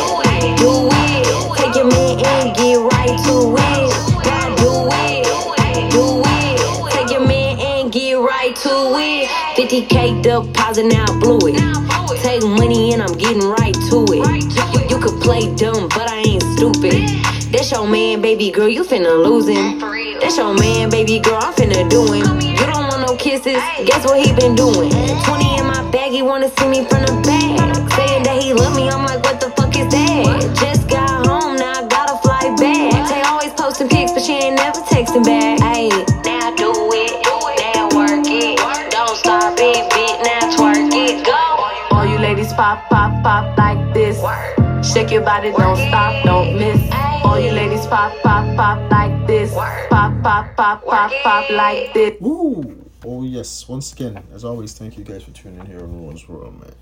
do 0.58 0.88
it. 1.04 1.58
Take 1.58 1.76
your 1.76 1.86
man 1.86 2.26
and 2.26 2.56
get 2.56 2.78
right 2.80 3.16
to 3.28 3.36
it. 3.60 3.92
Now 4.26 4.56
do 4.64 4.72
it, 5.04 5.92
do 5.92 6.24
it. 6.26 6.92
Take 6.94 7.12
your 7.12 7.28
man 7.28 7.60
and 7.60 7.92
get 7.92 8.14
right 8.16 8.56
to 8.64 8.74
it. 8.98 9.28
50k 9.58 10.24
deposit, 10.24 10.86
now 10.86 11.06
I 11.08 11.20
blew 11.20 11.40
it. 11.44 12.22
Take 12.22 12.44
money 12.44 12.94
and 12.94 13.02
I'm 13.04 13.18
getting 13.18 13.44
right 13.44 13.76
to 13.90 14.06
it. 14.10 14.24
You, 14.74 14.96
you 14.96 15.04
could 15.04 15.22
play 15.22 15.54
dumb, 15.56 15.90
but 15.90 16.10
I 16.10 16.24
ain't 16.26 16.53
stupid. 16.72 17.10
That's 17.52 17.72
your 17.72 17.88
man, 17.88 18.22
baby 18.22 18.50
girl, 18.50 18.70
you 18.70 18.84
finna 18.84 19.22
lose 19.22 19.48
him. 19.48 19.80
That's 20.20 20.38
your 20.38 20.54
man, 20.54 20.90
baby 20.90 21.20
girl, 21.20 21.40
I'm 21.42 21.54
finna 21.54 21.90
do 21.90 22.06
him. 22.12 22.40
You 22.40 22.66
don't 22.72 22.88
want 22.88 23.02
no 23.02 23.16
kisses, 23.18 23.62
guess 23.86 24.06
what 24.06 24.26
he 24.26 24.34
been 24.34 24.56
doing? 24.56 24.90
20 24.90 25.58
in 25.60 25.66
my 25.66 25.84
bag, 25.92 26.12
he 26.12 26.22
wanna 26.22 26.50
see 26.58 26.68
me 26.70 26.86
from 26.86 27.02
the 27.04 27.14
back. 27.26 27.92
Saying 27.98 28.24
that 28.24 28.42
he 28.42 28.54
love 28.54 28.76
me, 28.76 28.90
I'm 28.90 29.06
like, 29.06 29.22
what 29.24 29.42
the 29.42 29.50
fuck 29.52 29.76
is 29.76 29.92
that? 29.92 30.56
Just 30.56 30.83
your 45.14 45.22
body, 45.22 45.52
don't 45.52 45.78
stop, 45.78 46.26
don't 46.26 46.58
miss. 46.58 46.82
All 47.24 47.40
you 47.40 47.52
ladies 47.52 47.86
pop, 47.86 48.20
pop, 48.24 48.56
pop 48.58 48.92
like 48.92 49.28
this. 49.28 49.54
Pop, 49.54 50.24
pop, 50.24 50.56
pop, 50.56 50.84
pop, 50.84 51.12
pop 51.22 51.50
like 51.52 51.94
this. 51.94 52.20
Ooh. 52.24 52.90
Oh 53.06 53.24
yes. 53.24 53.68
Once 53.70 53.94
again, 53.94 54.24
as 54.34 54.44
always, 54.44 54.74
thank 54.74 54.98
you 54.98 55.04
guys 55.04 55.24
for 55.24 55.30
tuning 55.30 55.60
in 55.60 55.66
here 55.68 55.82
on 55.82 55.94
Ruins 55.94 56.28
World, 56.28 56.60
man. 56.60 56.74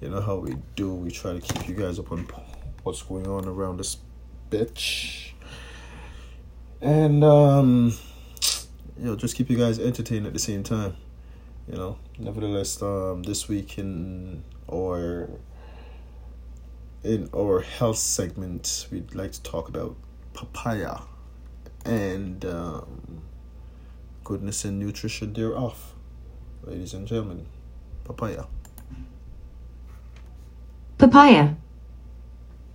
You 0.00 0.08
know 0.08 0.20
how 0.20 0.38
we 0.38 0.56
do. 0.74 0.92
We 0.92 1.12
try 1.12 1.34
to 1.34 1.40
keep 1.40 1.68
you 1.68 1.76
guys 1.76 2.00
up 2.00 2.10
on 2.10 2.26
what's 2.82 3.02
going 3.02 3.28
on 3.28 3.46
around 3.46 3.76
this 3.76 3.96
bitch. 4.50 5.30
And 6.80 7.22
um 7.22 7.96
you 8.98 9.04
know, 9.04 9.14
just 9.14 9.36
keep 9.36 9.48
you 9.50 9.56
guys 9.56 9.78
entertained 9.78 10.26
at 10.26 10.32
the 10.32 10.40
same 10.40 10.64
time. 10.64 10.96
You 11.68 11.76
know. 11.76 11.98
Nevertheless, 12.18 12.82
um 12.82 13.22
this 13.22 13.46
week 13.46 13.78
in 13.78 14.42
our 14.68 15.28
in 17.06 17.30
our 17.34 17.60
health 17.60 17.98
segment 17.98 18.88
we'd 18.90 19.14
like 19.14 19.30
to 19.30 19.42
talk 19.42 19.68
about 19.68 19.94
papaya 20.34 20.98
and 21.84 22.44
um 22.44 23.22
goodness 24.26 24.64
and 24.64 24.76
nutrition 24.76 25.32
thereof. 25.32 25.94
Ladies 26.64 26.92
and 26.94 27.06
gentlemen, 27.06 27.46
papaya. 28.02 28.46
Papaya. 30.98 31.54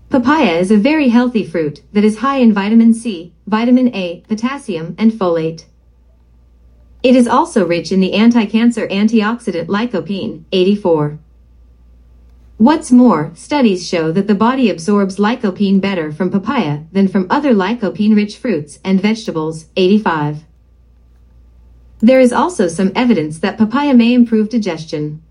Papaya 0.09 0.53
is 0.59 0.71
a 0.71 0.77
very 0.77 1.09
healthy 1.09 1.45
fruit 1.45 1.81
that 1.91 2.05
is 2.05 2.19
high 2.19 2.37
in 2.37 2.53
vitamin 2.53 2.93
C, 2.93 3.33
vitamin 3.47 3.93
A, 3.93 4.23
potassium, 4.29 4.95
and 4.97 5.11
folate. 5.11 5.65
It 7.03 7.17
is 7.17 7.27
also 7.27 7.67
rich 7.67 7.91
in 7.91 7.99
the 7.99 8.13
anti-cancer 8.13 8.87
antioxidant 8.87 9.67
lycopene, 9.67 10.45
84. 10.53 11.19
What's 12.61 12.91
more, 12.91 13.31
studies 13.33 13.87
show 13.87 14.11
that 14.11 14.27
the 14.27 14.35
body 14.35 14.69
absorbs 14.69 15.17
lycopene 15.17 15.81
better 15.81 16.11
from 16.11 16.29
papaya 16.29 16.83
than 16.91 17.07
from 17.07 17.25
other 17.27 17.55
lycopene-rich 17.55 18.37
fruits 18.37 18.77
and 18.85 19.01
vegetables, 19.01 19.65
85. 19.75 20.43
There 22.01 22.19
is 22.19 22.31
also 22.31 22.67
some 22.67 22.91
evidence 22.93 23.39
that 23.39 23.57
papaya 23.57 23.95
may 23.95 24.13
improve 24.13 24.49
digestion. 24.49 25.23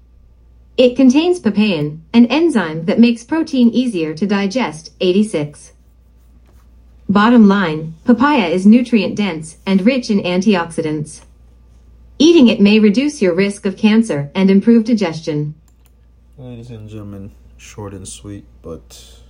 It 0.76 0.96
contains 0.96 1.38
papain, 1.38 2.00
an 2.12 2.26
enzyme 2.26 2.86
that 2.86 2.98
makes 2.98 3.22
protein 3.22 3.70
easier 3.70 4.12
to 4.12 4.26
digest, 4.26 4.90
86. 5.00 5.74
Bottom 7.08 7.46
line, 7.46 7.94
papaya 8.04 8.48
is 8.48 8.66
nutrient 8.66 9.14
dense 9.14 9.58
and 9.64 9.86
rich 9.86 10.10
in 10.10 10.18
antioxidants. 10.18 11.20
Eating 12.18 12.48
it 12.48 12.60
may 12.60 12.80
reduce 12.80 13.22
your 13.22 13.34
risk 13.34 13.66
of 13.66 13.76
cancer 13.76 14.32
and 14.34 14.50
improve 14.50 14.82
digestion. 14.82 15.54
Ladies 16.40 16.70
and 16.70 16.88
gentlemen, 16.88 17.32
short 17.58 17.92
and 17.92 18.08
sweet, 18.08 18.46
but 18.62 19.20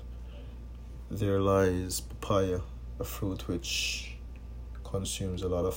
there 1.10 1.40
lies 1.40 1.98
papaya, 1.98 2.60
a 3.00 3.04
fruit 3.04 3.48
which 3.48 4.14
consumes 4.84 5.42
a 5.42 5.48
lot 5.48 5.64
of 5.64 5.76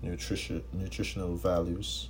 nutrition 0.00 0.62
nutritional 0.72 1.36
values 1.36 2.08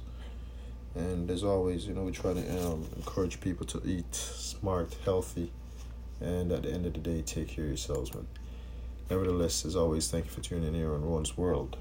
And 0.94 1.28
as 1.28 1.42
always, 1.42 1.88
you 1.88 1.94
know, 1.94 2.04
we 2.04 2.12
try 2.12 2.34
to 2.34 2.64
um, 2.64 2.86
encourage 2.94 3.40
people 3.40 3.66
to 3.66 3.82
eat 3.84 4.14
smart, 4.14 4.96
healthy, 5.04 5.50
and 6.20 6.52
at 6.52 6.62
the 6.62 6.70
end 6.72 6.86
of 6.86 6.92
the 6.92 7.00
day, 7.00 7.20
take 7.22 7.48
care 7.48 7.64
of 7.64 7.70
yourselves, 7.70 8.14
man. 8.14 8.28
Nevertheless, 9.10 9.64
as 9.64 9.74
always, 9.74 10.08
thank 10.08 10.26
you 10.26 10.30
for 10.30 10.40
tuning 10.40 10.68
in 10.68 10.74
here 10.74 10.94
on 10.94 11.04
Ron's 11.04 11.36
World 11.36 11.78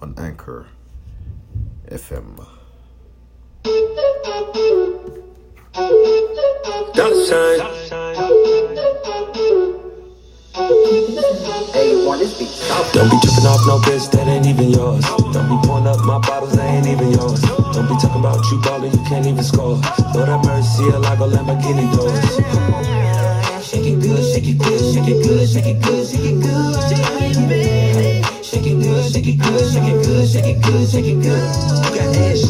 on 0.00 0.14
Anchor 0.16 0.68
FM. 1.90 2.46
Dollar 5.76 7.26
sign. 7.26 7.60
Don't 12.94 13.10
be 13.10 13.16
tripping 13.20 13.44
off 13.44 13.60
no 13.66 13.76
bitch 13.84 14.10
that 14.12 14.26
ain't 14.26 14.46
even 14.46 14.70
yours. 14.70 15.04
Don't 15.04 15.44
be 15.50 15.68
pulling 15.68 15.86
up 15.86 16.00
my 16.06 16.18
bottles 16.20 16.56
that 16.56 16.64
ain't 16.64 16.86
even 16.86 17.12
yours. 17.12 17.42
Don't 17.76 17.86
be 17.88 17.94
talking 18.00 18.20
about 18.20 18.42
you 18.50 18.58
ballin', 18.62 18.90
you 18.90 19.04
can't 19.04 19.26
even 19.26 19.44
score. 19.44 19.76
Lord 20.14 20.28
have 20.28 20.42
mercy, 20.46 20.88
a 20.88 20.98
Lago 20.98 21.28
Lamborghini 21.28 21.92
doors. 21.94 22.24
Shake 23.62 23.84
it 23.84 24.00
good, 24.00 24.24
shake 24.24 24.48
it 24.48 24.56
good, 24.56 24.80
shake 24.80 25.08
it 25.08 25.22
good, 25.22 25.46
shake 25.46 25.66
it 25.66 25.82
good, 25.82 26.06
shake 26.08 26.24
it 26.24 26.40
good. 26.40 26.76
Shake 28.42 28.66
it 28.66 28.80
good, 28.80 29.12
shake 29.12 29.26
it 29.26 29.36
good, 29.38 29.72
shake 29.72 29.84
it 29.84 30.04
good, 30.06 30.26
shake 30.26 30.46
it 30.46 30.62
good, 30.62 30.88
shake 30.88 31.04
it 31.04 31.20
good. 31.20 31.44
You 31.84 32.00
got 32.00 32.16
ass 32.16 32.48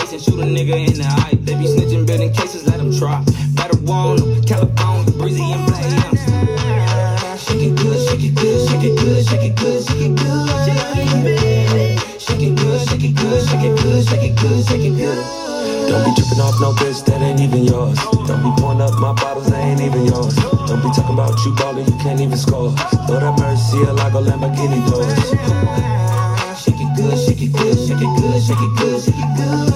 face 0.00 0.12
and 0.12 0.22
shoot 0.22 0.40
a 0.40 0.44
nigga 0.44 0.76
in 0.88 0.98
the 0.98 1.04
eye. 1.04 1.36
They 1.44 1.54
be 1.54 1.64
snitching, 1.64 2.06
building 2.06 2.32
cases. 2.32 2.66
Let 2.66 2.78
them 2.78 2.92
try. 2.96 3.22
Better 3.54 3.76
warn 3.84 4.16
them. 4.16 4.42
California, 4.44 5.12
breezy 5.12 5.42
and 5.42 5.66
black. 5.66 5.80
Shake 7.38 7.62
it 7.62 7.76
good, 7.76 7.98
shake 8.08 8.24
it 8.24 8.34
good, 8.34 8.68
shake 8.68 8.84
it 8.84 8.96
good, 8.96 9.24
shake 9.26 9.44
it 9.44 9.56
good, 9.56 9.84
shake 9.84 10.00
it 10.00 10.16
good. 10.16 10.40
Shake 12.20 12.42
it 12.42 12.56
good, 12.56 12.88
shake 12.88 13.04
it 13.04 13.14
good, 13.16 13.48
shake 13.48 13.64
it 13.64 13.76
good, 13.82 14.08
shake 14.08 14.24
it 14.24 14.36
good, 14.40 14.66
shake 14.66 14.86
it 14.86 14.96
good. 14.96 15.20
Don't 15.90 16.04
be 16.04 16.10
tripping 16.14 16.40
off 16.40 16.60
no 16.60 16.72
bitch 16.72 17.04
that 17.06 17.20
ain't 17.20 17.40
even 17.40 17.64
yours. 17.64 17.98
Don't 18.26 18.42
be 18.42 18.50
pouring 18.60 18.80
up 18.80 18.94
my 19.00 19.12
bottles 19.12 19.50
that 19.50 19.60
ain't 19.60 19.80
even 19.80 20.06
yours. 20.06 20.36
Don't 20.68 20.80
be 20.80 20.88
talking 20.94 21.14
about 21.14 21.36
you 21.44 21.54
ballin', 21.56 21.86
you 21.86 21.98
can't 21.98 22.20
even 22.20 22.38
score. 22.38 22.72
Lord 23.08 23.22
have 23.22 23.38
mercy, 23.38 23.82
a 23.82 23.92
Lago 23.92 24.22
Lamborghini 24.22 24.80
doors. 24.88 25.99
Good, 27.00 27.16
shake 27.16 27.40
it 27.40 27.52
good, 27.52 27.78
shake 27.78 27.96
it 27.96 28.12
good, 28.20 28.42
shake 28.44 28.60
it 28.60 28.76
good, 28.76 29.00
shake 29.00 29.16
it 29.16 29.32
good. 29.32 29.72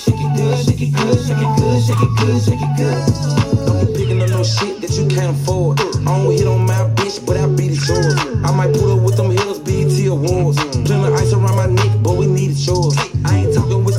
Shake 0.00 0.16
it 0.16 0.32
good, 0.32 0.56
shake 0.64 0.80
it 0.80 0.92
good, 0.96 1.18
shake 1.20 1.36
it 1.36 1.52
good, 1.60 1.82
shake 1.84 2.00
it 2.00 2.12
good, 2.16 2.40
shake 2.40 2.64
it 2.64 2.72
good. 2.80 3.66
Don't 3.66 3.76
be 3.84 3.92
picking 3.92 4.22
up 4.22 4.30
no 4.30 4.42
shit 4.42 4.80
that 4.80 4.92
you 4.96 5.06
can't 5.06 5.36
afford. 5.36 5.78
I 5.80 5.84
don't 6.16 6.32
hit 6.32 6.46
on 6.46 6.64
my 6.64 6.88
bitch, 6.96 7.20
but 7.26 7.36
I 7.36 7.46
beat 7.46 7.72
it 7.72 7.86
yours. 7.86 8.16
I 8.42 8.56
might 8.56 8.72
pull 8.72 8.96
up 8.96 9.04
with 9.04 9.18
them 9.18 9.30
hills, 9.30 9.58
BET 9.58 9.92
awards. 10.08 10.56
Plenty 10.88 11.12
ice 11.12 11.34
around 11.34 11.56
my 11.56 11.66
neck, 11.66 11.92
but 12.02 12.16
we 12.16 12.26
need 12.26 12.52
it 12.52 12.66
yours. 12.66 12.96
I 13.26 13.44
ain't 13.44 13.54
talking 13.54 13.84
Wiz 13.84 13.89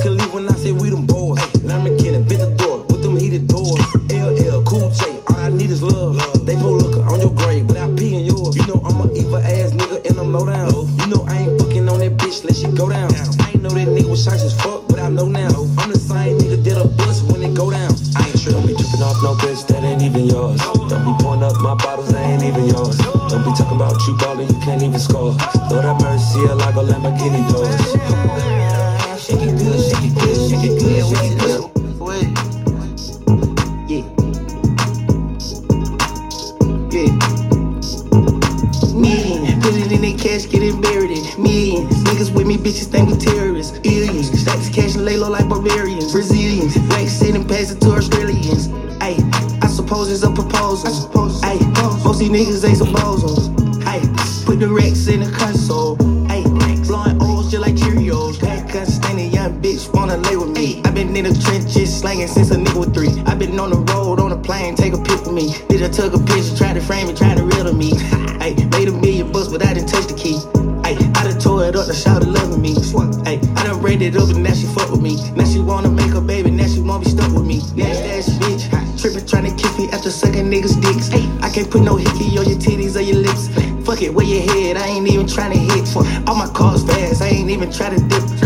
good. 29.72 30.52
Yeah. 33.88 34.04
Million, 38.92 39.60
put 39.62 39.74
it 39.74 39.90
in 39.92 40.02
their 40.02 40.16
cash, 40.18 40.46
get 40.48 40.62
it 40.62 40.80
buried 40.82 41.10
in. 41.10 41.24
Niggas 42.04 42.34
with 42.34 42.46
me, 42.46 42.58
bitches 42.58 42.86
think 42.86 43.08
we 43.10 43.16
terrorists. 43.16 43.78
Billions, 43.78 44.30
stack 44.38 44.58
this 44.58 44.68
cash 44.68 44.94
lay 44.94 45.16
low 45.16 45.30
like 45.30 45.48
barbarians. 45.48 46.12
Brazilians, 46.12 46.76
black 46.88 47.08
sit 47.08 47.34
and 47.34 47.48
pass 47.48 47.74
to 47.74 47.90
Australians. 47.92 48.68
Ayy, 49.00 49.18
I 49.62 49.66
suppose 49.68 50.10
it's 50.10 50.22
a 50.22 50.30
proposal. 50.30 50.92
Ayy, 51.42 52.04
most 52.04 52.18
these 52.18 52.30
niggas 52.30 52.64
ain't 52.68 52.78
supposals. 52.78 53.48
Ayy, 53.84 54.44
put 54.44 54.60
the 54.60 54.68
Rex 54.68 55.06
in 55.08 55.11
since 62.28 62.50
a 62.50 62.56
nigga 62.56 62.78
was 62.78 62.88
three. 62.90 63.10
i 63.26 63.34
been 63.34 63.58
on 63.58 63.70
the 63.70 63.80
road, 63.92 64.20
on 64.20 64.32
a 64.32 64.36
plane, 64.36 64.74
take 64.74 64.92
a 64.92 64.98
pic 64.98 65.24
with 65.24 65.32
me. 65.32 65.50
Bitch, 65.68 65.82
I 65.82 65.88
took 65.88 66.14
a 66.14 66.18
picture, 66.18 66.56
tried 66.56 66.74
to 66.74 66.80
frame 66.80 67.08
it, 67.08 67.16
tried 67.16 67.38
to 67.38 67.44
riddle 67.44 67.74
me. 67.74 67.90
Ayy, 68.44 68.70
made 68.70 68.88
a 68.88 68.92
million 68.92 69.32
bucks, 69.32 69.48
but 69.48 69.64
I 69.64 69.74
didn't 69.74 69.88
touch 69.88 70.06
the 70.06 70.14
key. 70.14 70.36
Ayy, 70.86 70.98
I 71.16 71.24
done 71.24 71.38
tore 71.38 71.64
it 71.64 71.76
up, 71.76 71.86
the 71.86 71.94
shout 71.94 72.26
loving 72.26 72.60
me. 72.60 72.74
Ayy, 72.74 73.38
I 73.56 73.64
done 73.64 73.80
braided 73.80 74.14
it 74.14 74.20
up 74.20 74.28
and 74.30 74.42
now 74.42 74.52
she 74.52 74.66
fuck 74.66 74.90
with 74.90 75.00
me. 75.00 75.16
Now 75.34 75.44
she 75.44 75.58
wanna 75.60 75.90
make 75.90 76.14
a 76.14 76.20
baby, 76.20 76.50
now 76.50 76.66
she 76.66 76.80
wanna 76.80 77.04
be 77.04 77.10
stuck 77.10 77.32
with 77.32 77.46
me. 77.46 77.58
Nasty 77.74 78.10
ass 78.10 78.28
bitch, 78.38 78.68
trippin' 79.00 79.24
tryna 79.26 79.58
kiss 79.58 79.78
me 79.78 79.90
after 79.90 80.10
sucking 80.10 80.50
niggas' 80.50 80.80
dicks. 80.80 81.10
I 81.42 81.50
can't 81.50 81.70
put 81.70 81.82
no 81.82 81.96
hickey 81.96 82.38
on 82.38 82.48
your 82.48 82.58
titties 82.58 82.96
or 82.96 83.02
your 83.02 83.18
lips. 83.18 83.48
Fuck 83.86 84.02
it, 84.02 84.14
where 84.14 84.26
your 84.26 84.42
head, 84.42 84.76
I 84.76 84.86
ain't 84.86 85.08
even 85.08 85.26
tryna 85.26 85.58
hit. 85.58 85.86
All 86.28 86.36
my 86.36 86.48
cars 86.48 86.84
fast, 86.84 87.22
I 87.22 87.28
ain't 87.28 87.50
even 87.50 87.70
tryna 87.70 87.98
dip. 88.08 88.41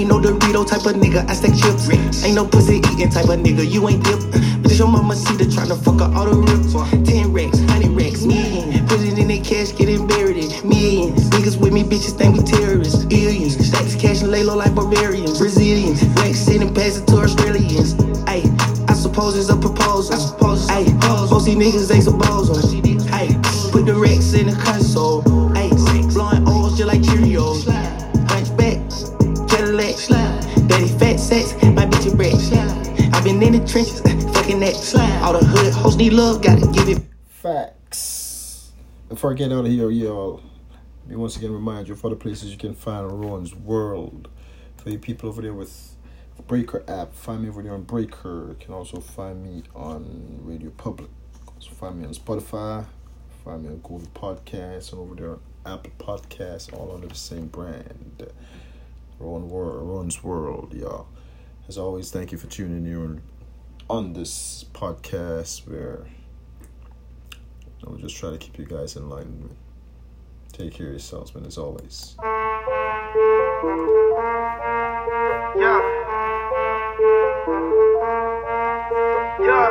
Ain't 0.00 0.08
no 0.08 0.18
Dorito 0.18 0.66
type 0.66 0.86
of 0.86 0.96
nigga, 0.96 1.28
I 1.28 1.34
stack 1.34 1.52
chips. 1.52 2.24
Ain't 2.24 2.34
no 2.34 2.46
pussy 2.46 2.76
eating 2.76 3.10
type 3.10 3.28
of 3.28 3.38
nigga, 3.38 3.70
you 3.70 3.86
ain't 3.86 4.02
dip. 4.02 4.18
Bitch, 4.64 4.78
your 4.78 4.88
mama 4.88 5.14
see 5.14 5.36
the 5.36 5.44
tryna 5.44 5.76
fuck 5.84 6.00
her 6.00 6.08
all 6.16 6.24
the 6.24 6.40
rips. 6.40 6.72
10 6.72 7.30
racks, 7.34 7.58
100 7.68 7.90
racks, 7.90 8.24
million. 8.24 8.88
Put 8.88 9.00
it 9.00 9.18
in 9.18 9.28
their 9.28 9.44
cash, 9.44 9.76
get 9.76 9.92
buried 10.08 10.38
in 10.38 10.48
millions. 10.66 11.28
Niggas 11.28 11.60
with 11.60 11.74
me, 11.74 11.84
bitches 11.84 12.16
think 12.16 12.34
we 12.34 12.42
terrorists. 12.42 13.04
Billions, 13.04 13.60
stack 13.60 13.84
this 13.84 13.94
cash 13.94 14.22
and 14.22 14.30
lay 14.30 14.42
low 14.42 14.56
like 14.56 14.74
barbarians. 14.74 15.36
Brazilians, 15.36 16.02
black 16.16 16.34
sit 16.34 16.62
and 16.62 16.74
pass 16.74 16.96
it 16.96 17.06
to 17.08 17.16
Australians. 17.16 17.92
Ayy, 18.24 18.48
I 18.88 18.94
suppose 18.94 19.36
it's 19.36 19.50
a 19.50 19.56
proposal. 19.56 20.14
I 20.14 20.18
suppose. 20.18 20.66
Ayy, 20.68 20.88
most 21.28 21.44
these 21.44 21.56
niggas 21.56 21.94
ain't 21.94 22.04
supposals. 22.04 22.29
Love, 36.10 36.42
gotta 36.42 36.66
give 36.72 36.88
it. 36.88 37.02
Facts. 37.28 38.72
Before 39.08 39.32
I 39.32 39.34
get 39.34 39.52
out 39.52 39.66
of 39.66 39.72
here, 39.72 39.90
y'all, 39.90 40.42
let 41.02 41.08
me 41.10 41.16
once 41.16 41.36
again 41.36 41.52
remind 41.52 41.88
you 41.88 41.94
of 41.94 42.04
other 42.04 42.16
places 42.16 42.50
you 42.52 42.58
can 42.58 42.74
find 42.74 43.06
Rowan's 43.10 43.54
World. 43.54 44.28
For 44.78 44.90
you 44.90 44.98
people 44.98 45.28
over 45.28 45.42
there 45.42 45.54
with 45.54 45.96
Breaker 46.48 46.84
app, 46.88 47.14
find 47.14 47.42
me 47.42 47.48
over 47.48 47.62
there 47.62 47.74
on 47.74 47.82
Breaker. 47.82 48.48
You 48.50 48.56
can 48.60 48.74
also 48.74 49.00
find 49.00 49.42
me 49.44 49.62
on 49.74 50.40
Radio 50.42 50.70
Public. 50.70 51.10
Find 51.78 52.00
me 52.00 52.06
on 52.06 52.14
Spotify, 52.14 52.86
find 53.44 53.62
me 53.62 53.68
on 53.70 53.78
Google 53.78 54.08
Podcasts, 54.14 54.92
and 54.92 55.00
over 55.00 55.14
there 55.14 55.30
on 55.30 55.40
Apple 55.66 55.92
Podcasts, 55.98 56.72
all 56.72 56.92
under 56.94 57.06
the 57.08 57.14
same 57.14 57.46
brand. 57.48 58.26
Ron 59.18 59.48
Wor- 59.48 59.78
Ron's 59.80 60.22
World, 60.24 60.74
y'all. 60.74 61.08
As 61.68 61.78
always, 61.78 62.10
thank 62.10 62.32
you 62.32 62.38
for 62.38 62.48
tuning 62.48 62.86
in 62.86 63.22
on 63.90 64.12
this 64.12 64.64
podcast 64.72 65.68
where 65.68 66.06
I'll 67.84 67.96
just 67.96 68.16
try 68.16 68.30
to 68.30 68.38
keep 68.38 68.56
you 68.56 68.64
guys 68.64 68.94
in 68.94 69.08
line. 69.08 69.50
Take 70.52 70.74
care 70.74 70.86
of 70.86 70.92
yourselves, 70.92 71.34
man, 71.34 71.44
as 71.44 71.58
always. 71.58 72.14
Yeah. 75.58 75.80
Yeah. 79.40 79.70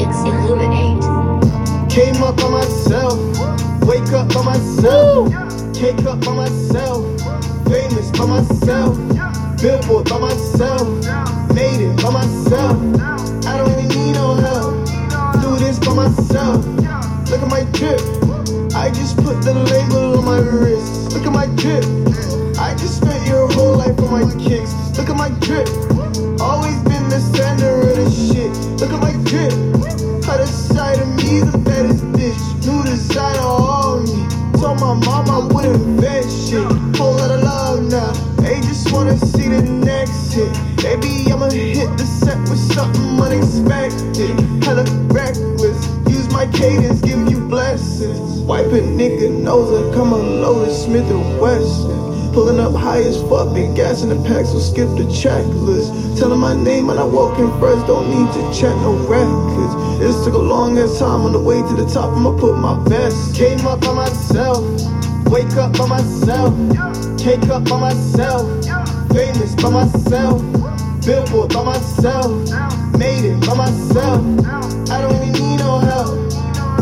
It's 0.00 0.18
illuminate. 0.24 1.04
Came 1.88 2.22
up 2.24 2.42
on 2.42 2.52
myself, 2.52 3.20
wake 3.86 4.12
up 4.12 4.34
on 4.34 4.46
myself, 4.46 5.32
cake 5.74 6.04
up 6.06 6.26
on 6.26 6.36
myself, 6.36 7.04
famous 7.68 8.10
by 8.10 8.26
myself, 8.26 8.96
billboard 9.60 10.08
by 10.08 10.18
myself, 10.18 10.88
made 11.54 11.80
it 11.80 12.02
by 12.02 12.10
myself. 12.10 12.76
I 13.46 13.56
don't 13.56 13.70
even 13.70 13.88
need 13.88 14.12
no 14.12 14.34
help. 14.34 14.74
Do 15.42 15.56
this 15.56 15.78
by 15.78 15.94
myself. 15.94 16.64
Look 17.30 17.42
at 17.42 17.50
my 17.50 17.64
drip. 17.76 18.00
I 18.74 18.90
just 18.90 19.16
put 19.16 19.42
the 19.42 19.54
label 19.54 20.18
on 20.18 20.24
my 20.24 20.38
wrist. 20.38 21.12
Look 21.12 21.26
at 21.26 21.32
my 21.32 21.46
drip. 21.56 21.84
I 22.58 22.74
just 22.74 23.02
spent 23.02 23.26
your 23.26 23.50
whole 23.52 23.76
life 23.76 23.98
on 24.00 24.10
my 24.10 24.24
kicks. 24.42 24.72
Look 24.96 25.10
at 25.10 25.16
my 25.16 25.30
drip. 25.40 25.68
Always 26.40 26.78
been 26.84 27.08
the 27.08 27.20
center 27.36 27.80
of 27.80 27.96
the 27.96 28.10
shit. 28.10 28.52
Look 28.80 28.92
at 28.92 29.00
my 29.00 29.12
drip. 29.28 29.52
Other 30.28 30.46
side 30.46 30.98
of 31.00 31.08
me, 31.16 31.40
the 31.40 31.58
baddest 31.58 32.04
bitch. 32.12 32.38
Side 33.12 33.36
of 33.36 33.44
all 33.44 34.00
me. 34.00 34.26
Told 34.60 34.80
my 34.80 34.94
mom 34.94 35.30
I 35.30 35.38
would 35.54 35.64
invent 35.64 36.26
shit. 36.30 36.88
Baby, 40.82 41.30
I'ma 41.32 41.50
hit 41.50 41.90
the 41.98 42.06
set 42.06 42.38
with 42.48 42.58
something 42.72 43.20
unexpected. 43.20 44.38
Hella 44.64 44.84
reckless. 45.08 45.78
Use 46.08 46.30
my 46.32 46.46
cadence, 46.46 47.00
give 47.00 47.30
you 47.30 47.40
blessings. 47.40 48.40
Wipe 48.42 48.66
a 48.66 48.80
nigga 48.80 49.30
nose 49.30 49.70
and 49.80 49.94
come 49.94 50.12
unloaded 50.12 50.74
Smith 50.74 51.10
and 51.10 51.40
Wesson. 51.40 52.32
Pulling 52.32 52.60
up 52.60 52.74
high 52.74 53.02
as 53.02 53.20
fuck, 53.22 53.52
been 53.52 53.74
gas 53.74 54.02
in 54.02 54.10
the 54.10 54.28
pack, 54.28 54.46
so 54.46 54.58
skip 54.60 54.88
the 54.90 55.04
checklist. 55.10 56.18
Telling 56.18 56.38
my 56.38 56.54
name 56.54 56.86
when 56.86 56.98
I 56.98 57.04
walk 57.04 57.38
in 57.38 57.50
first, 57.58 57.86
don't 57.86 58.08
need 58.08 58.32
to 58.34 58.42
check 58.54 58.74
no 58.76 58.94
records. 59.08 59.98
This 59.98 60.24
took 60.24 60.34
a 60.34 60.38
long 60.38 60.78
ass 60.78 60.98
time 61.00 61.22
on 61.22 61.32
the 61.32 61.40
way 61.40 61.56
to 61.56 61.74
the 61.74 61.86
top, 61.92 62.16
I'ma 62.16 62.38
put 62.38 62.56
my 62.56 62.78
best. 62.88 63.34
Came 63.34 63.66
up 63.66 63.80
by 63.80 63.92
myself, 63.92 64.62
wake 65.26 65.56
up 65.56 65.76
by 65.76 65.88
myself, 65.88 66.54
cake 67.18 67.48
up 67.48 67.64
by 67.68 67.80
myself, 67.80 68.46
famous 69.12 69.54
by 69.56 69.70
myself, 69.70 70.40
billboard 71.08 71.54
by 71.54 71.64
myself, 71.64 72.30
made 72.98 73.24
it 73.24 73.40
by 73.46 73.54
myself. 73.54 74.20
I 74.90 75.00
don't 75.00 75.16
even 75.16 75.32
need 75.32 75.56
no 75.56 75.78
help, 75.78 76.18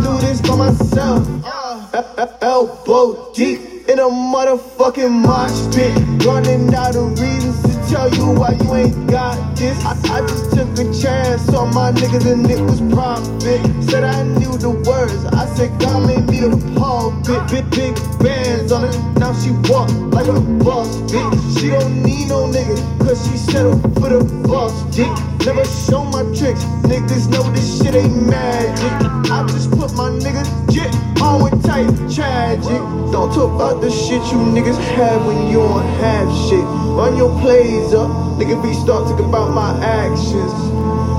do 0.02 0.18
this 0.26 0.40
by 0.40 0.56
myself. 0.56 1.22
Uh, 1.44 1.86
uh, 1.94 2.02
uh, 2.18 2.26
elbow 2.42 3.32
deep 3.34 3.60
in 3.88 4.00
a 4.00 4.08
motherfucking 4.34 5.12
mosh 5.12 5.72
pit. 5.72 5.94
Running 6.26 6.74
out 6.74 6.96
of 6.96 7.12
reasons 7.20 7.65
tell 7.96 8.14
you 8.14 8.38
why 8.38 8.52
you 8.52 8.74
ain't 8.74 9.10
got 9.10 9.56
this. 9.56 9.76
I, 9.84 9.92
I 10.16 10.20
just 10.20 10.52
took 10.52 10.68
a 10.78 10.84
chance 10.92 11.48
on 11.48 11.74
my 11.74 11.92
niggas 11.92 12.30
and 12.30 12.48
it 12.50 12.60
was 12.60 12.80
profit. 12.92 13.60
Said 13.88 14.04
I 14.04 14.22
knew 14.22 14.52
the 14.58 14.70
words. 14.86 15.24
I 15.32 15.46
said 15.56 15.70
God 15.80 16.06
made 16.06 16.28
me 16.28 16.40
the 16.40 16.52
pulpit. 16.76 17.40
Big, 17.50 17.70
big 17.70 17.94
big 17.94 18.18
bands 18.20 18.70
on 18.72 18.84
it. 18.84 18.96
Now 19.18 19.32
she 19.32 19.50
walk 19.70 19.88
like 20.12 20.28
a 20.28 20.40
boss 20.64 20.88
bitch. 21.10 21.58
She 21.58 21.68
don't 21.70 22.02
need 22.02 22.28
no 22.28 22.46
nigga, 22.52 22.76
cause 23.00 23.18
she 23.26 23.36
settled 23.38 23.80
for 23.94 24.10
the 24.10 24.20
boss 24.46 24.74
dick. 24.94 25.12
Never 25.46 25.64
show 25.64 26.04
my 26.04 26.22
tricks. 26.36 26.64
Niggas 26.90 27.30
know 27.30 27.44
this 27.52 27.78
shit 27.78 27.94
ain't 27.94 28.26
magic. 28.28 28.92
I 29.30 29.46
just 29.48 29.70
put 29.70 29.94
my 29.94 30.10
niggas 30.10 30.50
get 30.74 30.92
on 31.22 31.42
with 31.42 31.64
tight 31.64 31.88
tragic. 32.14 32.82
Don't 33.14 33.32
talk 33.32 33.54
about 33.54 33.80
the 33.80 33.90
shit 33.90 34.22
you 34.32 34.38
niggas 34.52 34.78
have 34.96 35.24
when 35.26 35.48
you 35.48 35.60
don't 35.64 35.86
have 36.04 36.28
shit. 36.48 36.66
Run 36.96 37.14
your 37.16 37.30
plays 37.40 37.85
up, 37.94 38.10
nigga 38.38 38.60
be 38.62 38.72
start 38.74 39.10
about 39.20 39.50
my 39.54 39.78
actions. 39.84 40.52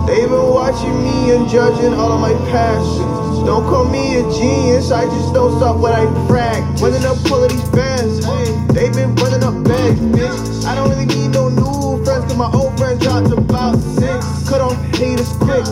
They 0.08 0.22
been 0.26 0.50
watching 0.50 1.04
me 1.04 1.36
and 1.36 1.50
judging 1.50 1.94
all 1.94 2.12
of 2.12 2.22
my 2.22 2.34
passions. 2.50 3.46
Don't 3.46 3.64
call 3.64 3.86
me 3.86 4.18
a 4.18 4.24
genius, 4.34 4.92
I 4.92 5.06
just 5.06 5.34
don't 5.34 5.58
stop 5.60 5.78
what 5.78 5.94
I 5.94 6.06
practice. 6.28 6.82
Running 6.82 7.06
up 7.06 7.18
all 7.32 7.44
of 7.44 7.52
these 7.52 7.70
bands, 7.70 8.26
they 8.74 8.90
been 8.90 9.16
running 9.16 9.44
up 9.44 9.64
bags, 9.64 10.00
bitch. 10.00 10.66
I 10.66 10.76
don't 10.76 10.90
really 10.90 11.06
need 11.06 11.30
no 11.30 11.50
new 11.50 12.04
friends, 12.04 12.26
cause 12.26 12.38
my 12.38 12.52
old 12.52 12.78
friends 12.78 13.04
dropped 13.04 13.32
about 13.32 13.78
six. 13.78 14.50
Cut 14.50 14.62
off 14.62 14.76
haters 14.96 15.32
quick, 15.38 15.64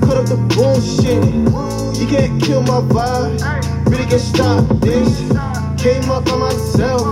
cut 0.00 0.16
up 0.16 0.26
the 0.26 0.36
bullshit. 0.54 1.22
You 2.00 2.06
can't 2.06 2.42
kill 2.42 2.62
my 2.62 2.80
vibe, 2.80 3.88
really 3.90 4.06
can 4.06 4.18
stop 4.18 4.66
this. 4.80 5.51
Came 5.82 6.08
up 6.12 6.24
by 6.24 6.36
myself, 6.36 7.04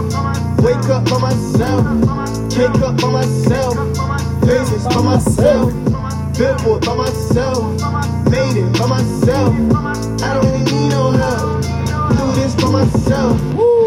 wake 0.62 0.88
up 0.90 1.04
by 1.10 1.18
myself, 1.18 1.84
cake 2.52 2.80
up 2.82 2.96
by 3.00 3.10
myself, 3.10 3.74
famous 4.46 4.84
by 4.84 5.02
myself, 5.02 5.72
billboard 6.38 6.86
by 6.86 6.94
myself, 6.94 7.64
made 8.30 8.56
it 8.56 8.78
by 8.78 8.86
myself. 8.86 9.52
I 10.22 10.34
don't 10.40 10.64
need 10.64 10.88
no 10.88 11.10
help, 11.10 11.62
do 12.16 12.40
this 12.40 12.54
by 12.54 12.70
myself. 12.70 13.40
Hold 13.54 13.79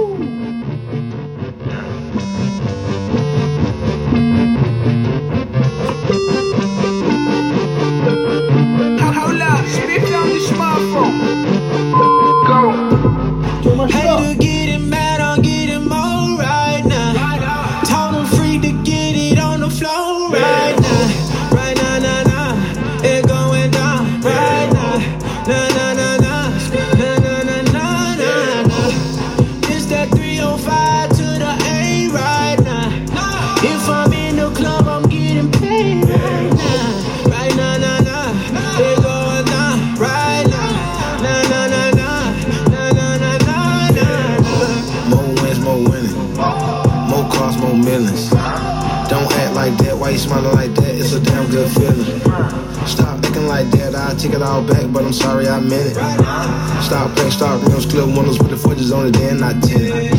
take 54.24 54.36
it 54.36 54.42
all 54.42 54.64
back, 54.64 54.90
but 54.94 55.04
I'm 55.04 55.12
sorry 55.12 55.50
I 55.50 55.60
meant 55.60 55.92
it. 55.92 55.96
Stop 56.82 57.12
playing, 57.16 57.32
stop 57.32 57.62
rims, 57.68 57.86
clip 57.86 58.08
windows 58.08 58.40
with 58.40 58.52
the 58.52 58.58
footage 58.58 58.90
on 58.90 59.08
it, 59.08 59.12
then 59.12 59.44
I 59.44 59.52
not 59.52 59.64
10. 59.64 60.16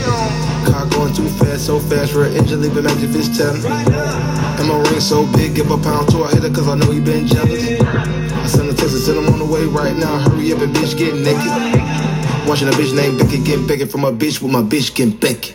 Car 0.68 0.86
going 0.90 1.14
too 1.14 1.28
fast, 1.40 1.64
so 1.66 1.80
fast, 1.80 2.12
real 2.12 2.28
engine 2.36 2.60
leaving 2.60 2.84
magic 2.84 3.08
fish 3.10 3.34
telling. 3.34 3.64
And 3.64 4.68
my 4.68 4.76
ring 4.90 5.00
so 5.00 5.24
big, 5.32 5.54
give 5.54 5.70
a 5.70 5.78
pound 5.78 6.10
to 6.10 6.24
a 6.24 6.28
hater, 6.28 6.52
cause 6.52 6.68
I 6.68 6.74
know 6.74 6.90
he 6.90 7.00
been 7.00 7.26
jealous. 7.26 7.80
I 7.80 8.46
send 8.46 8.68
a 8.68 8.74
text 8.74 8.92
and 8.92 9.04
send 9.04 9.18
him 9.18 9.32
on 9.32 9.38
the 9.38 9.46
way 9.46 9.64
right 9.64 9.96
now. 9.96 10.18
Hurry 10.28 10.52
up 10.52 10.60
and 10.60 10.74
bitch 10.76 10.98
get 10.98 11.14
naked. 11.14 11.48
Watching 12.46 12.68
a 12.68 12.72
bitch 12.72 12.94
named 12.94 13.18
Becky 13.18 13.42
get 13.42 13.66
Becky 13.66 13.86
from 13.86 14.04
a 14.04 14.12
bitch 14.12 14.42
with 14.42 14.52
my 14.52 14.60
bitch 14.60 14.94
getting 14.94 15.16
Becky. 15.16 15.54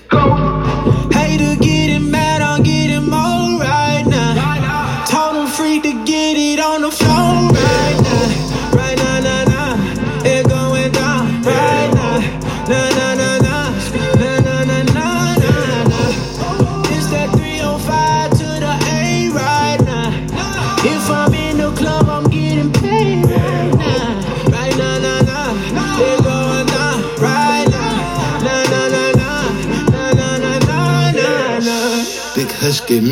Hate 1.14 1.38
to 1.38 1.56
get 1.62 1.90
him 1.92 2.10
mad, 2.10 2.29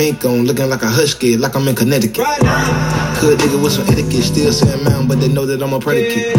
mink 0.08 0.24
on, 0.24 0.46
looking 0.46 0.70
like 0.70 0.84
a 0.84 0.88
husky, 0.88 1.36
like 1.36 1.56
I'm 1.56 1.68
in 1.68 1.76
Connecticut. 1.76 2.24
Hood 3.20 3.40
nigga 3.40 3.62
with 3.62 3.74
some 3.74 3.88
etiquette, 3.88 4.24
still 4.24 4.54
saying 4.54 4.84
man, 4.84 5.08
but 5.08 5.20
they 5.20 5.28
know 5.28 5.46
that 5.46 5.62
I'm 5.62 5.74
a 5.74 5.80
predicate. 5.80 6.34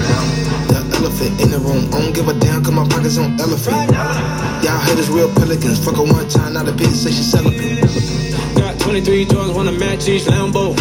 The 0.72 0.80
elephant 0.96 1.40
in 1.40 1.50
the 1.50 1.58
room. 1.58 1.84
I 1.92 2.00
don't 2.00 2.14
give 2.14 2.28
a 2.28 2.34
damn, 2.40 2.64
cause 2.64 2.72
my 2.72 2.88
pockets 2.88 3.18
on 3.18 3.38
elephant. 3.38 3.92
Y'all 4.64 4.80
haters 4.80 5.10
real 5.10 5.28
pelicans. 5.34 5.84
Fuck 5.84 5.96
her 5.96 6.02
one 6.02 6.28
time, 6.28 6.54
now 6.54 6.62
the 6.62 6.72
bitch 6.72 6.96
say 6.96 7.10
she 7.10 7.22
celibate. 7.22 7.84
Got 8.56 8.80
23 8.80 9.26
Jordans, 9.26 9.54
wanna 9.54 9.72
match 9.72 10.08
each 10.08 10.22
Lambo. 10.22 10.74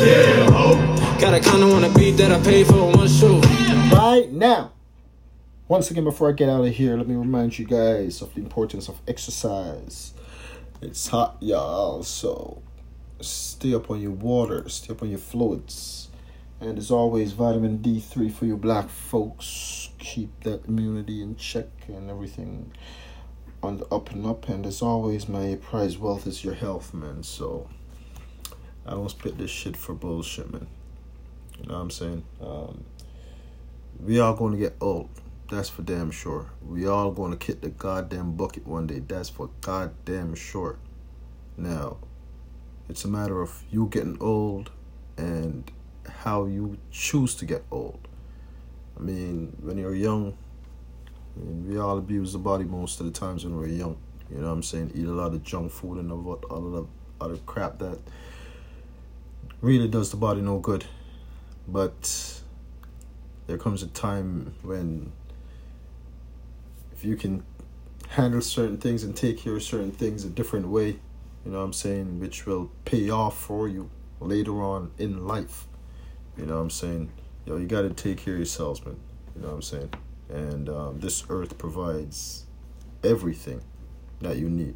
Yeah, 0.00 0.50
ho. 0.50 1.20
Got 1.20 1.34
a 1.34 1.40
condo 1.40 1.74
on 1.76 1.84
a 1.84 1.90
beat 1.92 2.16
that 2.16 2.32
I 2.32 2.40
paid 2.40 2.66
for 2.66 2.90
one 2.90 3.08
shoe. 3.08 3.40
Right 3.92 4.28
now. 4.32 4.72
Once 5.68 5.90
again, 5.90 6.04
before 6.04 6.30
I 6.30 6.32
get 6.32 6.48
out 6.48 6.64
of 6.64 6.72
here, 6.72 6.96
let 6.96 7.06
me 7.06 7.14
remind 7.14 7.58
you 7.58 7.66
guys 7.66 8.22
of 8.22 8.34
the 8.34 8.40
importance 8.40 8.88
of 8.88 8.98
exercise. 9.06 10.14
It's 10.82 11.08
hot, 11.08 11.36
y'all, 11.40 12.02
so 12.02 12.62
stay 13.20 13.74
up 13.74 13.90
on 13.90 14.00
your 14.00 14.12
water, 14.12 14.66
stay 14.70 14.94
up 14.94 15.02
on 15.02 15.10
your 15.10 15.18
fluids. 15.18 16.08
And 16.58 16.78
as 16.78 16.90
always, 16.90 17.32
vitamin 17.32 17.80
D3 17.80 18.32
for 18.32 18.46
you 18.46 18.56
black 18.56 18.88
folks. 18.88 19.90
Keep 19.98 20.44
that 20.44 20.64
immunity 20.66 21.22
in 21.22 21.36
check 21.36 21.66
and 21.88 22.08
everything 22.10 22.72
on 23.62 23.76
the 23.76 23.86
up 23.88 24.10
and 24.12 24.24
up. 24.24 24.48
And 24.48 24.64
as 24.64 24.80
always, 24.80 25.28
my 25.28 25.58
prize 25.60 25.98
wealth 25.98 26.26
is 26.26 26.42
your 26.42 26.54
health, 26.54 26.94
man. 26.94 27.24
So 27.24 27.68
I 28.86 28.92
don't 28.92 29.10
spit 29.10 29.36
this 29.36 29.50
shit 29.50 29.76
for 29.76 29.94
bullshit, 29.94 30.50
man. 30.50 30.66
You 31.58 31.66
know 31.66 31.74
what 31.74 31.80
I'm 31.80 31.90
saying? 31.90 32.24
Um, 32.40 32.84
we 34.02 34.18
are 34.18 34.34
going 34.34 34.52
to 34.52 34.58
get 34.58 34.76
old. 34.80 35.10
That's 35.50 35.68
for 35.68 35.82
damn 35.82 36.12
sure. 36.12 36.52
We 36.64 36.86
all 36.86 37.10
going 37.10 37.32
to 37.32 37.36
kick 37.36 37.60
the 37.60 37.70
goddamn 37.70 38.36
bucket 38.36 38.64
one 38.68 38.86
day. 38.86 39.00
That's 39.00 39.28
for 39.28 39.50
goddamn 39.60 40.36
sure. 40.36 40.78
Now, 41.56 41.96
it's 42.88 43.04
a 43.04 43.08
matter 43.08 43.42
of 43.42 43.64
you 43.68 43.88
getting 43.88 44.16
old 44.20 44.70
and 45.16 45.68
how 46.08 46.46
you 46.46 46.78
choose 46.92 47.34
to 47.34 47.44
get 47.44 47.64
old. 47.72 47.98
I 48.96 49.02
mean, 49.02 49.56
when 49.60 49.76
you're 49.76 49.94
young, 49.94 50.38
I 51.36 51.44
mean, 51.44 51.68
we 51.68 51.80
all 51.80 51.98
abuse 51.98 52.32
the 52.32 52.38
body 52.38 52.64
most 52.64 53.00
of 53.00 53.06
the 53.06 53.12
times 53.12 53.44
when 53.44 53.56
we're 53.56 53.66
young. 53.66 53.98
You 54.30 54.38
know 54.38 54.46
what 54.46 54.52
I'm 54.52 54.62
saying? 54.62 54.92
Eat 54.94 55.06
a 55.06 55.12
lot 55.12 55.34
of 55.34 55.42
junk 55.42 55.72
food 55.72 55.98
and 55.98 56.12
all 56.12 56.76
of 56.76 56.86
other 57.20 57.36
crap 57.44 57.80
that 57.80 57.98
really 59.60 59.88
does 59.88 60.12
the 60.12 60.16
body 60.16 60.42
no 60.42 60.60
good. 60.60 60.84
But 61.66 62.40
there 63.48 63.58
comes 63.58 63.82
a 63.82 63.88
time 63.88 64.54
when 64.62 65.12
if 67.00 67.06
you 67.06 67.16
can 67.16 67.42
handle 68.10 68.42
certain 68.42 68.76
things 68.76 69.04
and 69.04 69.16
take 69.16 69.38
care 69.38 69.56
of 69.56 69.62
certain 69.62 69.90
things 69.90 70.22
a 70.26 70.28
different 70.28 70.68
way, 70.68 70.88
you 71.46 71.50
know 71.50 71.56
what 71.56 71.64
I'm 71.64 71.72
saying, 71.72 72.20
which 72.20 72.44
will 72.44 72.70
pay 72.84 73.08
off 73.08 73.40
for 73.40 73.68
you 73.68 73.88
later 74.20 74.60
on 74.60 74.90
in 74.98 75.26
life. 75.26 75.66
You 76.36 76.44
know 76.44 76.56
what 76.56 76.60
I'm 76.60 76.70
saying? 76.70 77.10
Yo, 77.46 77.56
you 77.56 77.66
got 77.66 77.82
to 77.82 77.90
take 77.90 78.18
care 78.18 78.34
of 78.34 78.40
yourselves, 78.40 78.84
man. 78.84 78.98
You 79.34 79.40
know 79.40 79.48
what 79.48 79.54
I'm 79.54 79.62
saying? 79.62 79.94
And 80.28 80.68
um, 80.68 81.00
this 81.00 81.24
earth 81.30 81.56
provides 81.56 82.44
everything 83.02 83.62
that 84.20 84.36
you 84.36 84.50
need. 84.50 84.74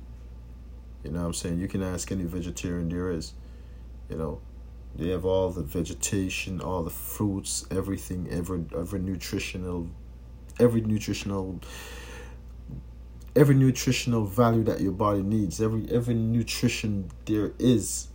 You 1.03 1.11
know 1.11 1.21
what 1.21 1.27
I'm 1.27 1.35
saying? 1.35 1.59
You 1.59 1.69
can 1.69 1.83
ask 1.83 2.11
any 2.11 2.25
vegetarian 2.25 2.89
there 2.89 3.11
is. 3.11 3.35
You 4.09 4.17
know, 4.17 4.41
they 4.97 5.11
have 5.11 5.27
all 5.27 5.51
the 5.51 5.63
vegetation, 5.63 6.63
all 6.63 6.83
the 6.83 6.91
fruits, 6.91 7.67
everything, 7.71 8.29
every 8.31 8.65
every 8.75 9.01
nutritional, 9.01 9.91
every 10.59 10.81
nutritional 10.81 11.61
every 13.37 13.55
nutritional 13.55 14.25
value 14.25 14.63
that 14.65 14.81
your 14.81 14.93
body 14.93 15.23
needs, 15.23 15.61
every 15.61 15.87
every 15.91 16.15
nutrition 16.15 17.11
there 17.27 17.53
is, 17.59 18.09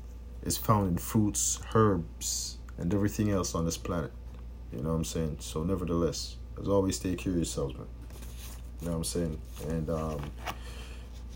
is 0.44 0.58
found 0.58 0.88
in 0.90 0.98
fruits, 0.98 1.60
herbs, 1.74 2.58
and 2.78 2.94
everything 2.94 3.30
else 3.30 3.56
on 3.56 3.66
this 3.66 3.78
planet. 3.78 4.12
You 4.72 4.82
know 4.82 4.90
what 4.90 4.96
I'm 4.96 5.04
saying? 5.06 5.38
So 5.40 5.64
nevertheless, 5.64 6.38
as 6.60 6.68
always, 6.68 6.96
stay 6.98 7.16
curious 7.16 7.56
yourselves, 7.56 7.76
man. 7.78 7.88
You 8.82 8.88
know 8.88 8.92
what 8.94 8.98
I'm 9.00 9.04
saying? 9.04 9.42
And 9.68 9.90
um, 9.90 10.22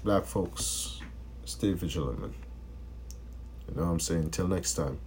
black 0.03 0.25
folks, 0.25 1.01
stay 1.45 1.73
vigilant, 1.73 2.21
man. 2.21 2.33
You 3.69 3.75
know 3.75 3.83
what 3.85 3.91
I'm 3.91 3.99
saying? 3.99 4.23
Until 4.23 4.47
next 4.47 4.75
time. 4.75 4.99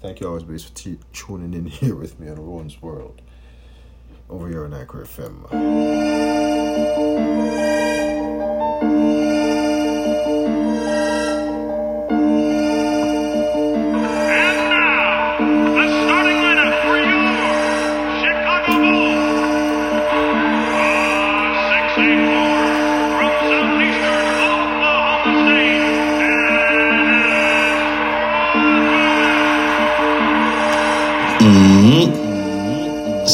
Thank 0.00 0.20
you 0.20 0.28
always, 0.28 0.44
base 0.44 0.64
for 0.64 0.74
t- 0.74 0.98
tuning 1.12 1.52
in 1.52 1.66
here 1.70 1.94
with 1.94 2.18
me 2.18 2.28
on 2.28 2.36
Rowan's 2.36 2.80
World. 2.80 3.20
Over 4.28 4.48
here 4.48 4.64
on 4.64 4.72
Anchor 4.72 5.04
FM. 5.04 5.50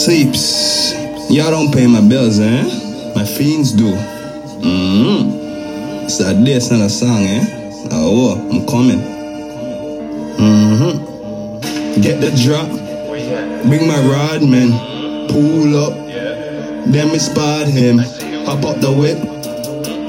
Sleeps. 0.06 0.92
Y'all 1.30 1.50
don't 1.50 1.72
pay 1.72 1.86
my 1.88 2.00
bills, 2.00 2.38
eh? 2.38 2.62
My 3.16 3.24
fiends 3.24 3.72
do. 3.72 3.92
Mm-hmm. 4.62 5.35
It's 6.06 6.18
that 6.18 6.44
this 6.44 6.70
and 6.70 6.82
a 6.82 6.88
song, 6.88 7.24
eh? 7.24 7.88
Oh, 7.90 8.38
I'm 8.52 8.64
coming. 8.68 9.00
Mm-hmm. 10.38 12.00
Get 12.00 12.20
the 12.20 12.30
drop. 12.30 12.68
Bring 13.66 13.88
my 13.88 13.98
rod, 14.06 14.44
man. 14.48 14.70
Pull 15.28 15.76
up. 15.76 15.94
Then 16.86 17.10
me 17.10 17.18
spot 17.18 17.66
him. 17.66 17.98
Hop 18.46 18.64
up 18.64 18.80
the 18.80 18.92
whip. 18.92 19.18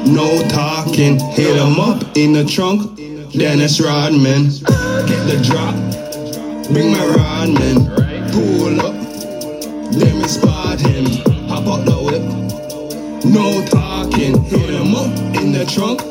No 0.06 0.48
talking. 0.50 1.20
Hit 1.32 1.56
him 1.56 1.80
up 1.80 2.16
in 2.16 2.34
the 2.34 2.46
trunk. 2.46 2.96
Dennis 3.32 3.82
Rodman. 3.82 4.52
Get 5.08 5.26
the 5.26 5.42
drop. 5.44 5.74
Bring 6.72 6.92
my 6.92 7.08
rod, 7.08 7.50
man. 7.50 7.88
Pull 8.34 8.82
up. 8.86 8.94
Then 9.94 10.20
me 10.20 10.28
spot 10.28 10.80
him. 10.80 11.08
Hop 11.50 11.66
up 11.66 11.86
the 11.86 11.98
whip. 11.98 12.37
No 13.30 13.66
talking. 13.66 14.42
Hit 14.44 14.70
him 14.70 14.96
up 14.96 15.12
in 15.36 15.52
the 15.52 15.66
trunk. 15.66 16.02